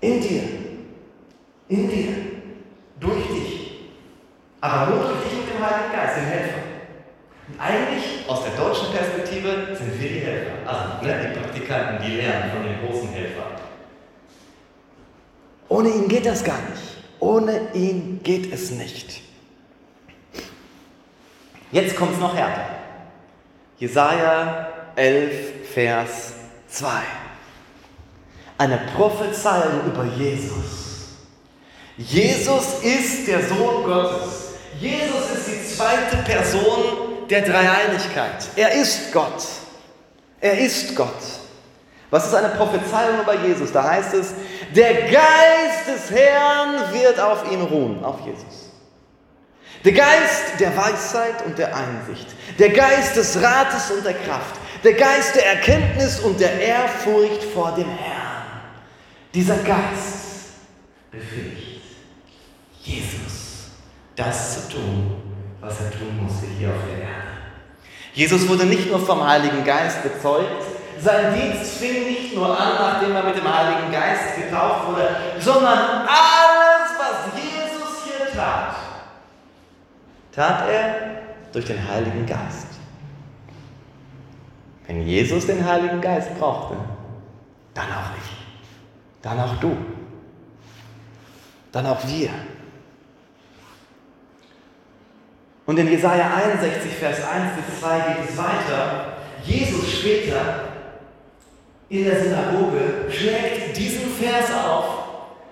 [0.00, 0.42] In dir.
[1.68, 2.14] In dir.
[2.98, 3.90] Durch dich.
[4.62, 6.62] Aber nur durch dich mit dem Heiligen Geist, dem Helfer.
[7.46, 10.52] Und eigentlich, aus der deutschen Perspektive, sind wir die Helfer.
[10.64, 13.52] Also ne, die Praktikanten, die lernen von den großen Helfern.
[15.68, 16.82] Ohne ihn geht das gar nicht.
[17.20, 19.22] Ohne ihn geht es nicht.
[21.72, 22.66] Jetzt kommt es noch härter.
[23.78, 26.32] Jesaja 11, Vers
[26.68, 26.88] 2.
[28.58, 30.84] Eine Prophezeiung über Jesus.
[31.96, 34.54] Jesus ist der Sohn Gottes.
[34.78, 38.48] Jesus ist die zweite Person der Dreieinigkeit.
[38.56, 39.44] Er ist Gott.
[40.40, 41.08] Er ist Gott.
[42.10, 43.72] Was ist eine Prophezeiung über Jesus?
[43.72, 44.34] Da heißt es,
[44.74, 48.70] der Geist des Herrn wird auf ihn ruhen, auf Jesus.
[49.84, 52.26] Der Geist der Weisheit und der Einsicht,
[52.58, 57.72] der Geist des Rates und der Kraft, der Geist der Erkenntnis und der Ehrfurcht vor
[57.72, 58.44] dem Herrn.
[59.34, 60.54] Dieser Geist
[61.10, 61.82] befähigt
[62.80, 63.70] Jesus,
[64.16, 65.22] das zu tun,
[65.60, 67.24] was er tun musste hier auf der Erde.
[68.14, 70.64] Jesus wurde nicht nur vom Heiligen Geist bezeugt,
[71.00, 75.78] sein Dienst fing nicht nur an, nachdem er mit dem Heiligen Geist getauft wurde, sondern
[76.06, 78.76] alles, was Jesus hier tat,
[80.32, 80.94] tat er
[81.52, 82.68] durch den Heiligen Geist.
[84.86, 86.76] Wenn Jesus den Heiligen Geist brauchte,
[87.72, 89.76] dann auch ich, dann auch du,
[91.72, 92.30] dann auch wir.
[95.66, 99.14] Und in Jesaja 61, Vers 1 bis 2 geht es weiter.
[99.44, 100.73] Jesus später
[101.88, 105.04] in der Synagoge schlägt diesen Vers auf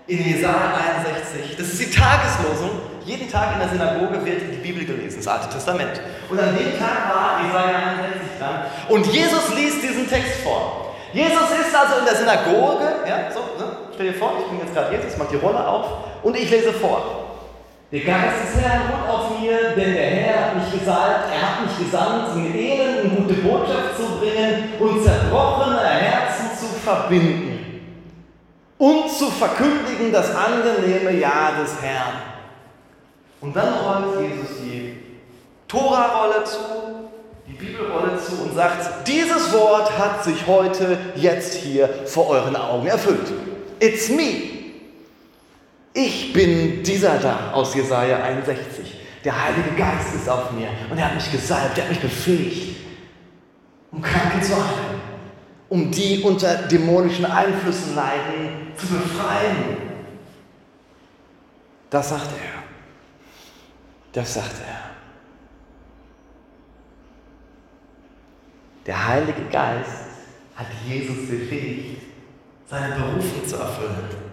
[0.07, 0.75] in Jesaja
[1.05, 1.57] 61.
[1.57, 2.71] Das ist die Tageslosung.
[3.05, 6.01] Jeden Tag in der Synagoge wird die Bibel gelesen, das Alte Testament.
[6.31, 8.65] Und an dem Tag war Jesaja 61 dran.
[8.89, 10.95] Und Jesus liest diesen Text vor.
[11.13, 13.71] Jesus ist also in der Synagoge, ja, so, ne?
[13.95, 15.87] stell dir vor, ich bin jetzt gerade Jesus, mach die Rolle auf
[16.23, 17.22] und ich lese vor.
[17.93, 21.67] Der Geist des Herrn ruht auf mir, denn der Herr hat mich gesalbt, er hat
[21.67, 27.83] mich gesandt, den Elenden gute Botschaft zu bringen und zerbrochene Herzen zu verbinden
[28.79, 32.15] und zu verkündigen das angenehme Ja des Herrn.
[33.43, 34.97] Und dann rollt Jesus die
[35.69, 36.59] Tora-Rolle zu,
[37.47, 42.87] die Bibelrolle zu und sagt, dieses Wort hat sich heute, jetzt hier vor euren Augen
[42.87, 43.31] erfüllt.
[43.81, 44.52] It's me.
[45.95, 48.97] Ich bin dieser da aus Jesaja 61.
[49.25, 52.77] Der Heilige Geist ist auf mir und er hat mich gesalbt, er hat mich befähigt,
[53.91, 55.01] um Kranke zu heilen,
[55.69, 59.77] um die unter dämonischen Einflüssen leiden zu befreien.
[61.91, 62.63] Das sagt er.
[64.13, 64.91] Das sagt er.
[68.87, 70.09] Der Heilige Geist
[70.57, 72.03] hat Jesus befähigt,
[72.67, 74.32] seine Berufung zu erfüllen.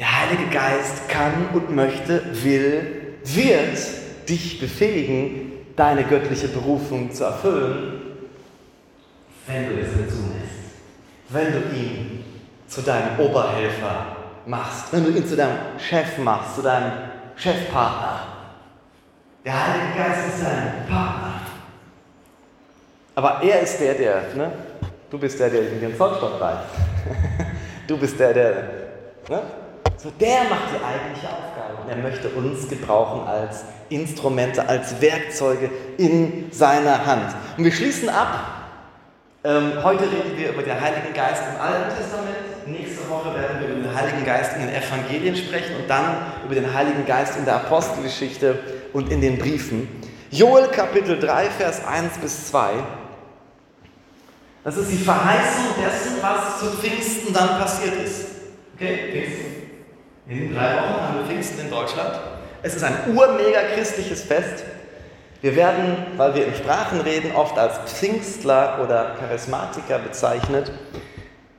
[0.00, 3.78] Der Heilige Geist kann und möchte, will, wird
[4.26, 8.00] dich befähigen, deine göttliche Berufung zu erfüllen,
[9.46, 10.70] wenn du es zulässt.
[11.28, 12.24] Wenn du ihn
[12.66, 16.92] zu deinem Oberhelfer machst, wenn du ihn zu deinem Chef machst, zu deinem
[17.36, 18.20] Chefpartner.
[19.44, 21.40] Der Heilige Geist ist dein Partner.
[23.16, 24.50] Aber er ist der, der, ne?
[25.10, 26.68] Du bist der, der in den Zollstock reißt.
[27.86, 28.52] Du bist der, der,
[29.28, 29.42] ne?
[30.02, 35.70] So, der macht die eigentliche Aufgabe und er möchte uns gebrauchen als Instrumente, als Werkzeuge
[35.98, 37.34] in seiner Hand.
[37.58, 38.46] Und wir schließen ab.
[39.44, 42.36] Ähm, heute reden wir über den Heiligen Geist im Alten Testament.
[42.66, 46.54] Nächste Woche werden wir über den Heiligen Geist in den Evangelien sprechen und dann über
[46.54, 48.58] den Heiligen Geist in der Apostelgeschichte
[48.94, 49.86] und in den Briefen.
[50.30, 52.70] Joel Kapitel 3, Vers 1 bis 2.
[54.64, 58.24] Das ist die Verheißung dessen, was zu Pfingsten dann passiert ist.
[58.76, 59.59] Okay, Pfingsten.
[60.30, 62.20] In drei Wochen haben wir Pfingsten in Deutschland.
[62.62, 64.62] Es ist ein urmega christliches Fest.
[65.40, 70.70] Wir werden, weil wir in Sprachen reden, oft als Pfingstler oder Charismatiker bezeichnet,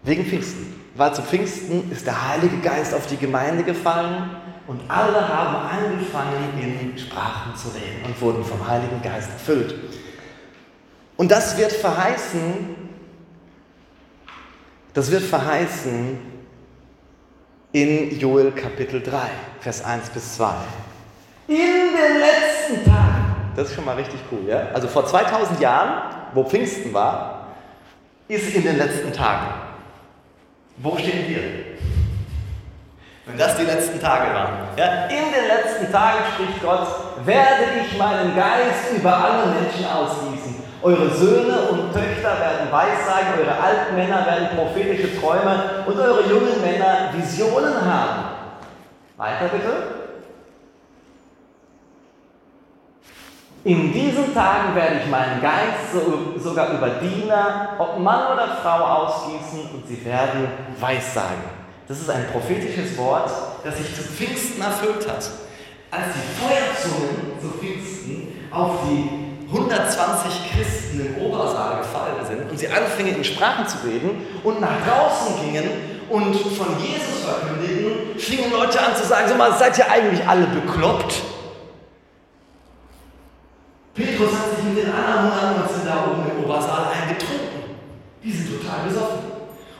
[0.03, 0.73] wegen Pfingsten.
[0.95, 6.57] Weil zu Pfingsten ist der Heilige Geist auf die Gemeinde gefallen und alle haben angefangen,
[6.57, 9.75] in Sprachen zu reden und wurden vom Heiligen Geist erfüllt.
[11.17, 12.73] Und das wird verheißen,
[14.93, 16.30] das wird verheißen
[17.73, 19.17] in Joel Kapitel 3,
[19.61, 20.53] Vers 1 bis 2.
[21.47, 24.67] In den letzten Tagen, das ist schon mal richtig cool, ja?
[24.73, 26.01] Also vor 2000 Jahren,
[26.33, 27.47] wo Pfingsten war,
[28.27, 29.47] ist in den letzten Tagen.
[30.77, 31.41] Wo stehen wir?
[33.25, 34.53] Wenn das die letzten Tage waren.
[34.77, 35.05] Ja?
[35.05, 36.87] In den letzten Tagen spricht Gott,
[37.23, 40.40] werde ich meinen Geist über alle Menschen ausgießen
[40.83, 46.61] eure Söhne und Töchter werden Weissagen, eure alten Männer werden prophetische Träume und eure jungen
[46.61, 48.23] Männer Visionen haben.
[49.17, 50.01] Weiter bitte.
[53.63, 58.83] In diesen Tagen werde ich meinen Geist so, sogar über Diener, ob Mann oder Frau,
[58.83, 60.47] ausgießen und sie werden
[60.79, 61.61] Weissagen.
[61.87, 63.29] Das ist ein prophetisches Wort,
[63.63, 65.29] das sich zu Pfingsten erfüllt hat.
[65.91, 69.20] Als die Feuerzungen zu Pfingsten auf die
[69.51, 74.77] 120 Christen im Obersaal gefallen sind und sie anfingen in Sprachen zu reden und nach
[74.87, 75.69] draußen gingen
[76.09, 80.45] und von Jesus verkündigen, fingen Leute an zu sagen, so mal, seid ihr eigentlich alle
[80.47, 81.21] bekloppt?
[83.93, 87.75] Petrus hat sich mit den anderen 119 da oben im Obersaal eingetrunken.
[88.23, 89.19] Die sind total besoffen.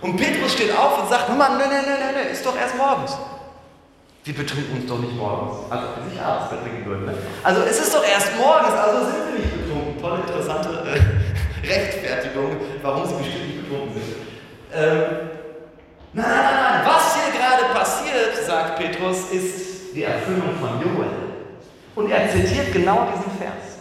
[0.01, 3.17] Und Petrus steht auf und sagt, Mann, nein, nein, nein, nein, ist doch erst morgens.
[4.23, 5.71] Wir betrinken uns doch nicht morgens.
[5.71, 7.05] Also, sich abends betrinken würden.
[7.05, 7.13] Ne?
[7.43, 9.60] Also, es ist doch erst morgens, also sind wir nicht.
[10.01, 14.17] Tolle, interessante äh, Rechtfertigung, warum sie bestimmt nicht betrunken sind.
[14.73, 15.29] Ähm,
[16.13, 21.09] nein, nein, nein, was hier gerade passiert, sagt Petrus, ist die Erfüllung von Joel.
[21.95, 23.79] Und er zitiert genau diesen Vers.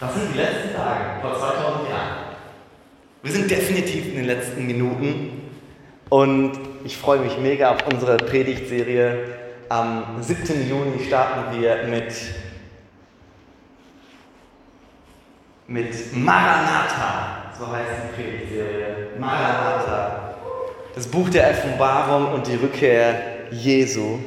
[0.00, 2.32] Das sind die letzten Tage, vor 2000 Jahren.
[3.22, 5.52] Wir sind definitiv in den letzten Minuten
[6.08, 9.28] und ich freue mich mega auf unsere Predigtserie.
[9.68, 10.68] Am 7.
[10.68, 12.12] Juni starten wir mit,
[15.72, 19.08] mit Maranatha, so heißt die Predigtserie.
[19.18, 20.34] Maranatha.
[20.94, 23.14] Das Buch der Offenbarung und die Rückkehr
[23.50, 24.18] Jesu.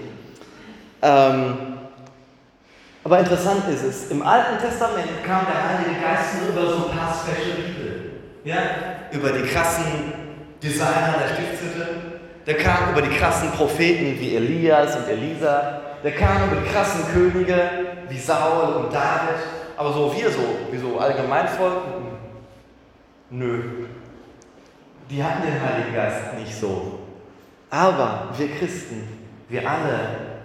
[1.04, 1.56] Ähm,
[3.04, 6.98] Aber interessant ist es, im Alten Testament kam der Heilige Geist nur über so ein
[6.98, 7.96] paar Special People.
[8.44, 8.58] Ja?
[9.12, 9.86] Über die krassen
[10.64, 11.88] Designer der Stiftshütte.
[12.48, 15.82] Der kam über die krassen Propheten wie Elias und Elisa.
[16.04, 17.70] Der kam über die krassen Könige
[18.10, 19.55] wie Saul und David.
[19.78, 21.84] Aber so wir so, wie so Allgemeinvolk,
[23.30, 23.62] nö.
[25.10, 27.00] Die hatten den Heiligen Geist nicht so.
[27.70, 29.08] Aber wir Christen,
[29.50, 30.36] wir alle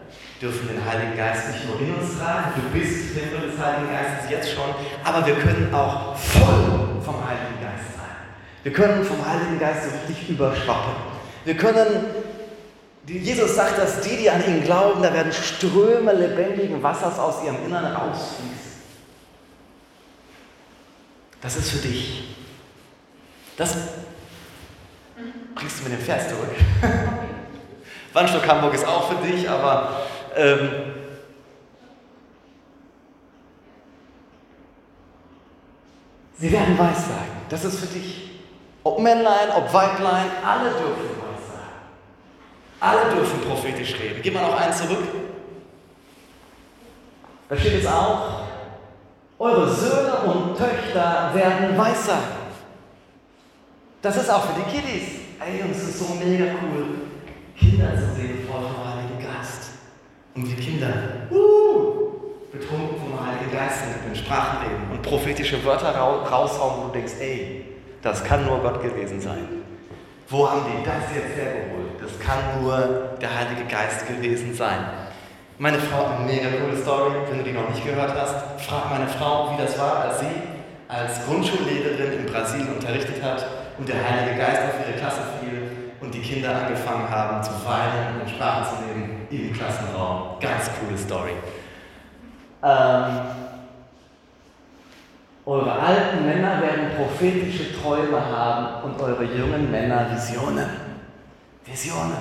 [0.40, 4.30] dürfen den Heiligen Geist nicht nur in uns tragen, du bist Tempel des Heiligen Geistes
[4.30, 4.74] jetzt schon,
[5.04, 8.16] aber wir können auch voll vom Heiligen Geist sein.
[8.62, 10.94] Wir können vom Heiligen Geist so richtig überschwappen.
[11.44, 12.06] Wir können,
[13.06, 17.64] Jesus sagt, dass die, die an ihn glauben, da werden Ströme lebendigen Wassers aus ihrem
[17.66, 18.69] Innern rausfließen.
[21.40, 22.36] Das ist für dich.
[23.56, 23.76] Das
[25.54, 26.50] bringst du mir den Vers zurück.
[28.12, 30.02] Wandstock Hamburg ist auch für dich, aber
[30.36, 30.70] ähm,
[36.38, 37.40] sie werden Weissagen.
[37.48, 38.30] Das ist für dich.
[38.82, 41.70] Ob Männlein, ob Weiblein, alle dürfen Weissagen.
[42.80, 44.20] Alle dürfen prophetisch reden.
[44.22, 45.04] Gib mal noch einen zurück.
[47.48, 48.39] Da steht es auch,
[49.40, 52.40] eure Söhne und Töchter werden Weissagen.
[54.02, 55.08] Das ist auch für die Kiddies.
[55.40, 56.86] Ey, und es ist so mega cool,
[57.56, 59.70] Kinder zu sehen vor dem Heiligen Geist.
[60.34, 60.92] Und die Kinder,
[61.30, 62.10] uh,
[62.52, 67.64] betrunken vom Heiligen Geist in Sprachen reden und prophetische Wörter raushauen, wo du denkst, ey,
[68.02, 69.48] das kann nur Gott gewesen sein.
[70.28, 72.00] Wo haben die das jetzt hergeholt?
[72.00, 74.84] Das kann nur der Heilige Geist gewesen sein.
[75.60, 78.64] Meine Frau hat eine mega coole Story, wenn du die noch nicht gehört hast.
[78.66, 80.32] Frag meine Frau, wie das war, als sie
[80.88, 83.46] als Grundschullehrerin in Brasilien unterrichtet hat
[83.76, 85.68] und der Heilige Geist auf ihre Klasse fiel
[86.00, 90.40] und die Kinder angefangen haben zu weinen und Sprachen zu reden im Klassenraum.
[90.40, 91.32] Ganz coole Story.
[92.62, 93.20] Ähm,
[95.44, 100.70] eure alten Männer werden prophetische Träume haben und eure jungen Männer Visionen.
[101.66, 102.16] Visionen.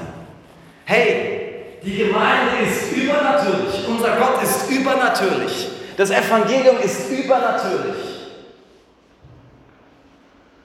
[0.84, 1.49] Hey,
[1.84, 3.88] die Gemeinde ist übernatürlich.
[3.88, 5.70] Unser Gott ist übernatürlich.
[5.98, 7.96] Das Evangelium ist übernatürlich.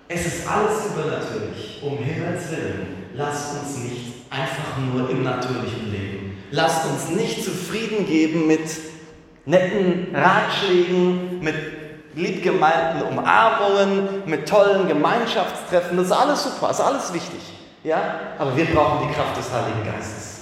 [0.08, 1.82] Es ist alles übernatürlich.
[1.82, 6.38] Um Himmels Willen, lasst uns nicht einfach nur im Natürlichen leben.
[6.50, 8.68] Lasst uns nicht zufrieden geben mit
[9.44, 11.56] netten Ratschlägen, mit
[12.14, 15.96] liebgemeinten Umarmungen, mit tollen Gemeinschaftstreffen.
[15.96, 17.40] Das ist alles super, das ist alles wichtig.
[17.82, 18.20] Ja?
[18.38, 20.33] Aber wir brauchen die Kraft des Heiligen Geistes.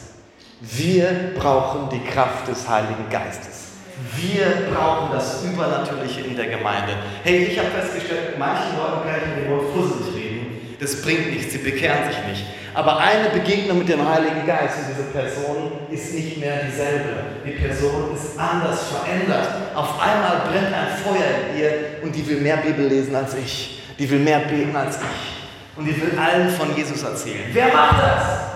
[0.65, 3.73] Wir brauchen die Kraft des Heiligen Geistes.
[4.17, 6.95] Wir brauchen das Übernatürliche in der Gemeinde.
[7.25, 10.77] Hey, ich habe festgestellt, mit manchen Leuten kann ich in den Mund fusselig reden.
[10.79, 12.47] Das bringt nichts, sie bekehren sich nicht.
[12.75, 17.11] Aber eine Begegnung mit dem Heiligen Geist und diese Person ist nicht mehr dieselbe.
[17.45, 19.49] Die Person ist anders verändert.
[19.75, 21.73] Auf einmal brennt ein Feuer in ihr
[22.05, 23.83] und die will mehr Bibel lesen als ich.
[23.99, 25.77] Die will mehr beten als ich.
[25.77, 27.51] Und die will allen von Jesus erzählen.
[27.53, 28.52] Wer macht das?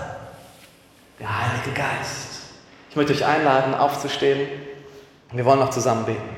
[1.19, 2.41] Der Heilige Geist.
[2.91, 4.47] Ich möchte euch einladen, aufzustehen.
[5.31, 6.29] Wir wollen noch zusammen beten.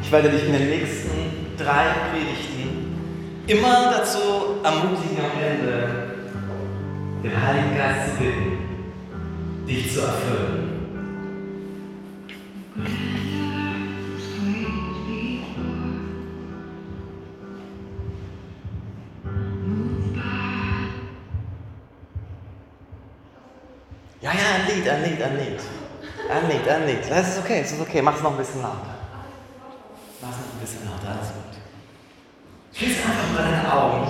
[0.00, 4.18] Ich werde dich in den nächsten drei Predigten immer dazu
[4.62, 6.14] ermutigen, am Ende
[7.22, 8.58] den Heiligen Geist zu bitten,
[9.66, 10.72] dich zu erfüllen.
[24.74, 24.88] Lied.
[24.88, 27.10] Ein Lied, ein Lied.
[27.10, 28.00] Das ist okay, es ist okay.
[28.00, 28.94] Mach es noch ein bisschen lauter.
[30.20, 31.52] Mach es noch ein bisschen lauter, alles gut.
[32.74, 34.06] Schließ einfach mal deine Augen.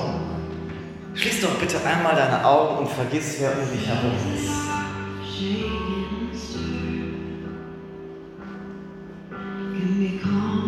[1.14, 4.50] Schließ doch bitte einmal deine Augen und vergiss, wer um dich herum ist.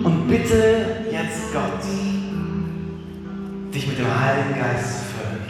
[0.05, 1.85] Und bitte jetzt Gott,
[3.73, 5.45] dich mit dem Heiligen Geist zu füllen.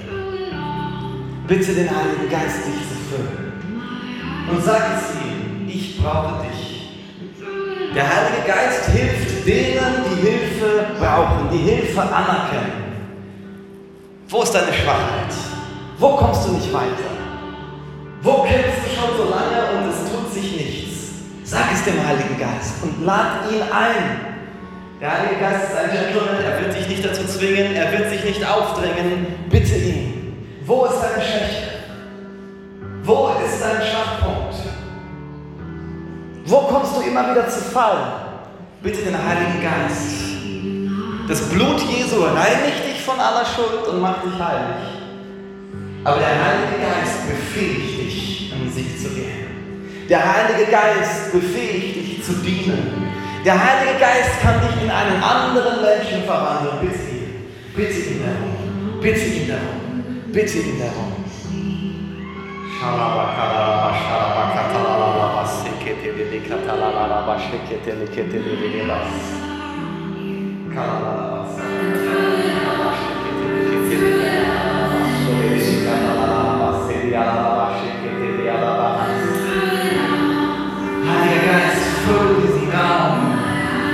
[1.48, 3.43] Bitte den Heiligen Geist, dich zu füllen
[4.50, 6.54] und sag es ihm, ich brauche dich.
[7.94, 12.84] Der Heilige Geist hilft denen, die Hilfe brauchen, die Hilfe anerkennen.
[14.28, 15.32] Wo ist deine Schwachheit?
[15.98, 17.14] Wo kommst du nicht weiter?
[18.22, 21.12] Wo kämpfst du schon so lange und es tut sich nichts?
[21.44, 24.34] Sag es dem Heiligen Geist und lad ihn ein.
[25.00, 28.24] Der Heilige Geist ist ein Gentleman, er wird dich nicht dazu zwingen, er wird sich
[28.24, 29.26] nicht aufdrängen.
[29.50, 30.36] Bitte ihn.
[30.64, 31.74] Wo ist deine Schwäche?
[33.02, 34.33] Wo ist dein Schwachpunkt?
[36.54, 38.12] Wo kommst du immer wieder zu fallen?
[38.80, 40.22] Bitte den Heiligen Geist.
[41.26, 44.86] Das Blut Jesu reinigt dich von aller Schuld und macht dich heilig.
[46.04, 50.06] Aber der Heilige Geist befähigt dich, um Sieg zu gehen.
[50.08, 53.12] Der Heilige Geist befähigt dich zu dienen.
[53.44, 56.78] Der Heilige Geist kann dich in einen anderen Menschen verwandeln.
[56.82, 57.50] Bitte ihn.
[57.74, 59.00] Bitte ihn darum.
[59.00, 60.32] Bitte ihn darum.
[60.32, 61.23] Bitte ihn darum.
[81.06, 83.16] Heiliger Geist, füll diesen Raum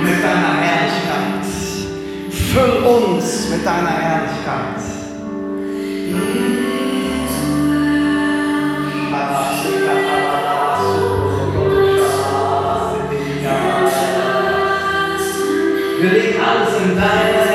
[0.03, 1.45] mit deiner Herrlichkeit.
[2.31, 4.70] Füll uns mit deiner Herrlichkeit.
[16.41, 17.50] Wir legen alles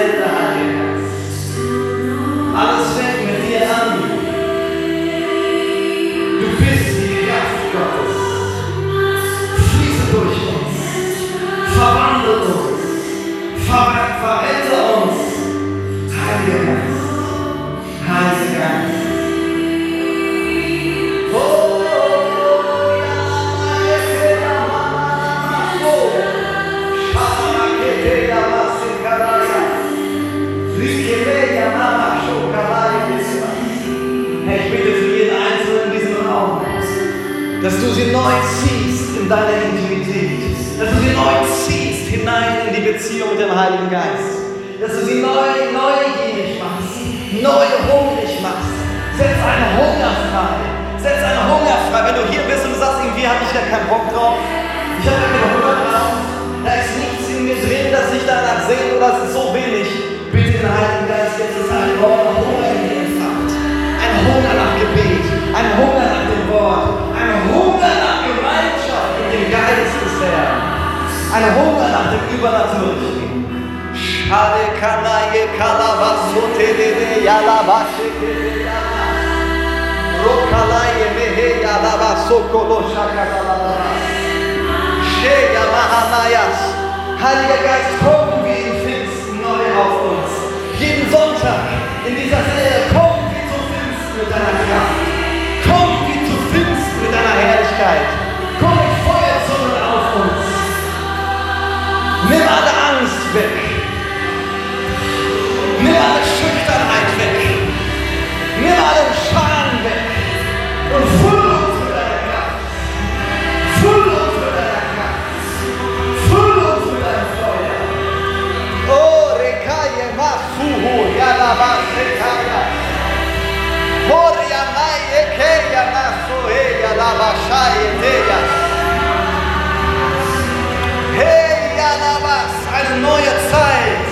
[131.14, 134.03] Hey, Yalabas, eine neue Zeit.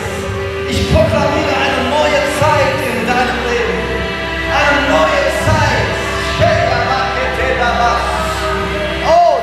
[0.71, 3.79] Ich proklamiere eine neue Zeit in deinem Leben.
[4.55, 5.89] Eine neue Zeit.
[9.07, 9.39] Oh, oh.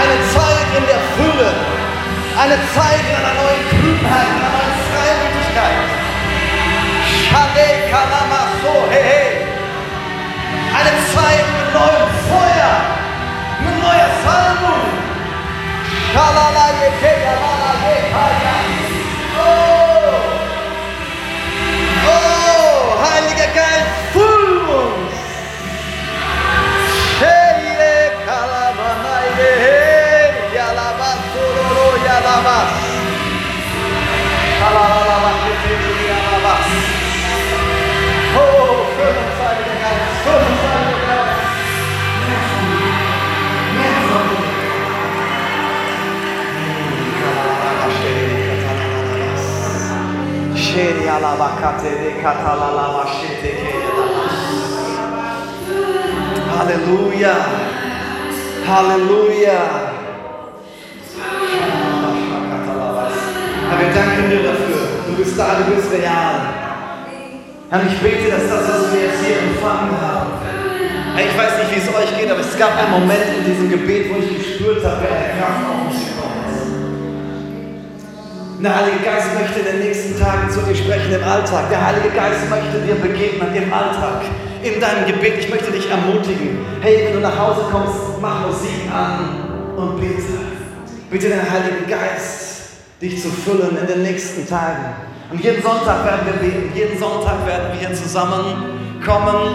[0.00, 1.50] Eine Zeit in der Fülle.
[2.38, 3.37] Eine Zeit in einer
[11.28, 12.74] Zeit mit neuem Feuer,
[13.60, 14.88] mit neuer Salbung.
[56.58, 57.34] Halleluja.
[58.68, 59.60] Halleluja.
[63.68, 64.82] Herr, wir danken dir dafür.
[65.06, 66.40] Du bist da, du bist real.
[67.70, 70.32] Herr, ich bete, dass das, was wir jetzt hier empfangen haben,
[71.18, 74.12] ich weiß nicht, wie es euch geht, aber es gab einen Moment in diesem Gebet,
[74.12, 76.17] wo ich gespürt habe, wer der Kraft auf mich
[78.60, 81.70] Der Heilige Geist möchte in den nächsten Tagen zu dir sprechen im Alltag.
[81.70, 84.22] Der Heilige Geist möchte dir begegnen im Alltag,
[84.64, 85.38] in deinem Gebet.
[85.38, 86.66] Ich möchte dich ermutigen.
[86.80, 90.42] Hey, wenn du nach Hause kommst, mach Musik an und bete.
[91.08, 94.92] Bitte den Heiligen Geist, dich zu füllen in den nächsten Tagen.
[95.30, 99.54] Und jeden Sonntag werden wir beten, jeden Sonntag werden wir hier zusammenkommen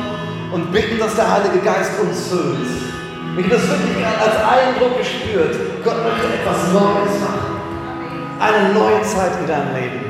[0.54, 2.72] und bitten, dass der Heilige Geist uns füllt.
[3.36, 5.84] Ich habe das wirklich als Eindruck gespürt.
[5.84, 7.43] Gott möchte etwas Neues machen.
[8.44, 10.02] Eine neue Zeit in deinem Leben.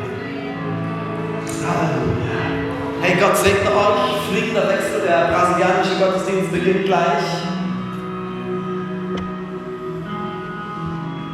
[1.68, 2.42] Halleluja.
[3.00, 4.28] Hey, Gott segne euch.
[4.28, 5.02] Fliegender Wechsel.
[5.08, 7.24] Der brasilianische Gottesdienst beginnt gleich.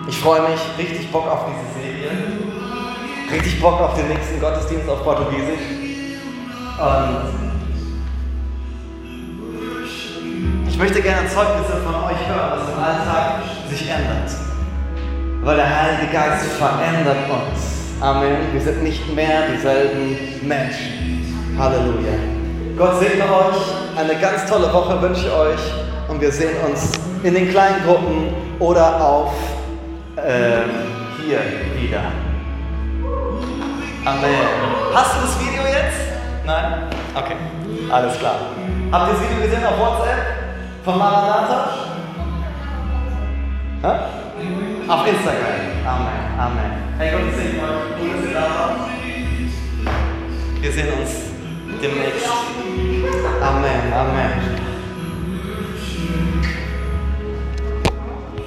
[0.10, 2.12] Ich freue mich, richtig Bock auf diese Serie.
[3.32, 5.62] Richtig Bock auf den nächsten Gottesdienst auf Portugiesisch.
[6.80, 7.30] Und
[10.68, 14.49] ich möchte gerne Zeugnisse von euch hören, was im Alltag sich ändert.
[15.42, 18.02] Weil der Heilige Geist verändert uns.
[18.02, 18.38] Amen.
[18.52, 21.56] Wir sind nicht mehr dieselben Menschen.
[21.58, 22.14] Halleluja.
[22.78, 23.98] Gott segne euch.
[23.98, 25.60] Eine ganz tolle Woche wünsche ich euch.
[26.10, 26.92] Und wir sehen uns
[27.24, 29.34] in den kleinen Gruppen oder auf
[30.18, 30.62] äh,
[31.26, 31.40] hier
[31.80, 32.02] wieder.
[34.06, 34.30] Amen.
[34.94, 36.00] Hast du das Video jetzt?
[36.46, 36.84] Nein?
[37.16, 37.36] Okay,
[37.92, 38.36] alles klar.
[38.92, 40.20] Habt ihr das Video gesehen auf WhatsApp?
[40.84, 41.70] Von Maranatha?
[43.82, 44.29] Hä?
[44.88, 45.70] Auf Instagram.
[45.86, 46.40] Amen.
[46.40, 46.72] Amen.
[46.98, 48.00] Hey Gott, segne euch.
[48.00, 48.90] Gut, dass ihr da wart.
[50.62, 51.12] Wir sehen uns
[51.82, 52.28] demnächst.
[53.42, 53.94] Amen.
[53.94, 54.69] Amen.